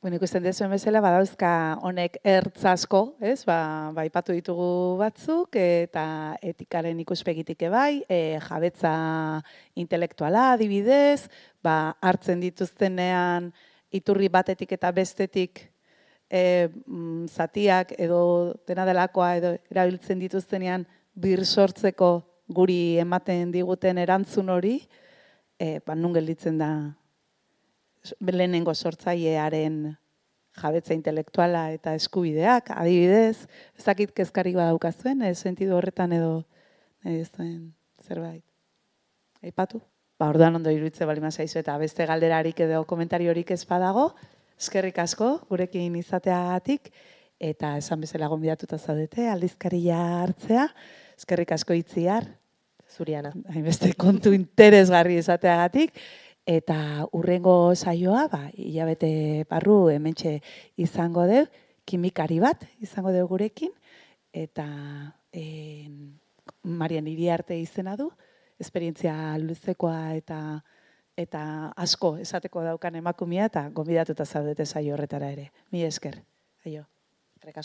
[0.00, 1.48] Bueno, ikusten dezuen bezala, badauzka
[1.84, 3.42] honek ertz asko, ez?
[3.44, 9.42] Ba, ba ditugu batzuk, eta etikaren ikuspegitik bai, e, jabetza
[9.76, 11.28] intelektuala adibidez,
[11.62, 13.52] ba, hartzen dituztenean
[13.92, 15.68] iturri batetik eta bestetik
[16.30, 24.48] e, mm, zatiak edo dena delakoa edo erabiltzen dituztenean bir sortzeko guri ematen diguten erantzun
[24.48, 24.78] hori,
[25.60, 26.70] e, ba, nun gelditzen da
[28.24, 29.82] lehenengo sortzailearen
[30.60, 33.46] jabetza intelektuala eta eskubideak, adibidez,
[33.76, 36.32] ez dakit kezkarik badaukazuen, ez sentidu horretan edo
[37.04, 37.70] ez duen
[38.02, 38.44] zerbait.
[39.44, 39.80] Aipatu?
[40.18, 44.10] Ba, orduan ondo iruditze bali zaizu eta beste galderarik edo komentariorik ez badago,
[44.60, 46.90] eskerrik asko gurekin izateagatik
[47.40, 50.66] eta esan bezala gonbidatuta zaudete aldizkaria hartzea.
[51.16, 52.26] Eskerrik asko itziar,
[53.00, 53.32] Zuriana.
[53.48, 55.96] hainbeste kontu interesgarri esateagatik,
[56.46, 60.40] eta urrengo saioa, ba, hilabete barru hementxe
[60.76, 61.46] izango deu,
[61.88, 63.72] kimikari bat izango deu gurekin,
[64.32, 64.66] eta
[65.32, 66.18] en,
[66.62, 68.10] Marian Iriarte izena du,
[68.60, 70.40] esperientzia luzekoa eta
[71.20, 71.42] eta
[71.76, 75.50] asko esateko daukan emakumea eta gonbidatuta zaudete saio horretara ere.
[75.70, 76.22] Mi esker.
[76.64, 76.86] Aio.
[77.36, 77.64] Eskerrik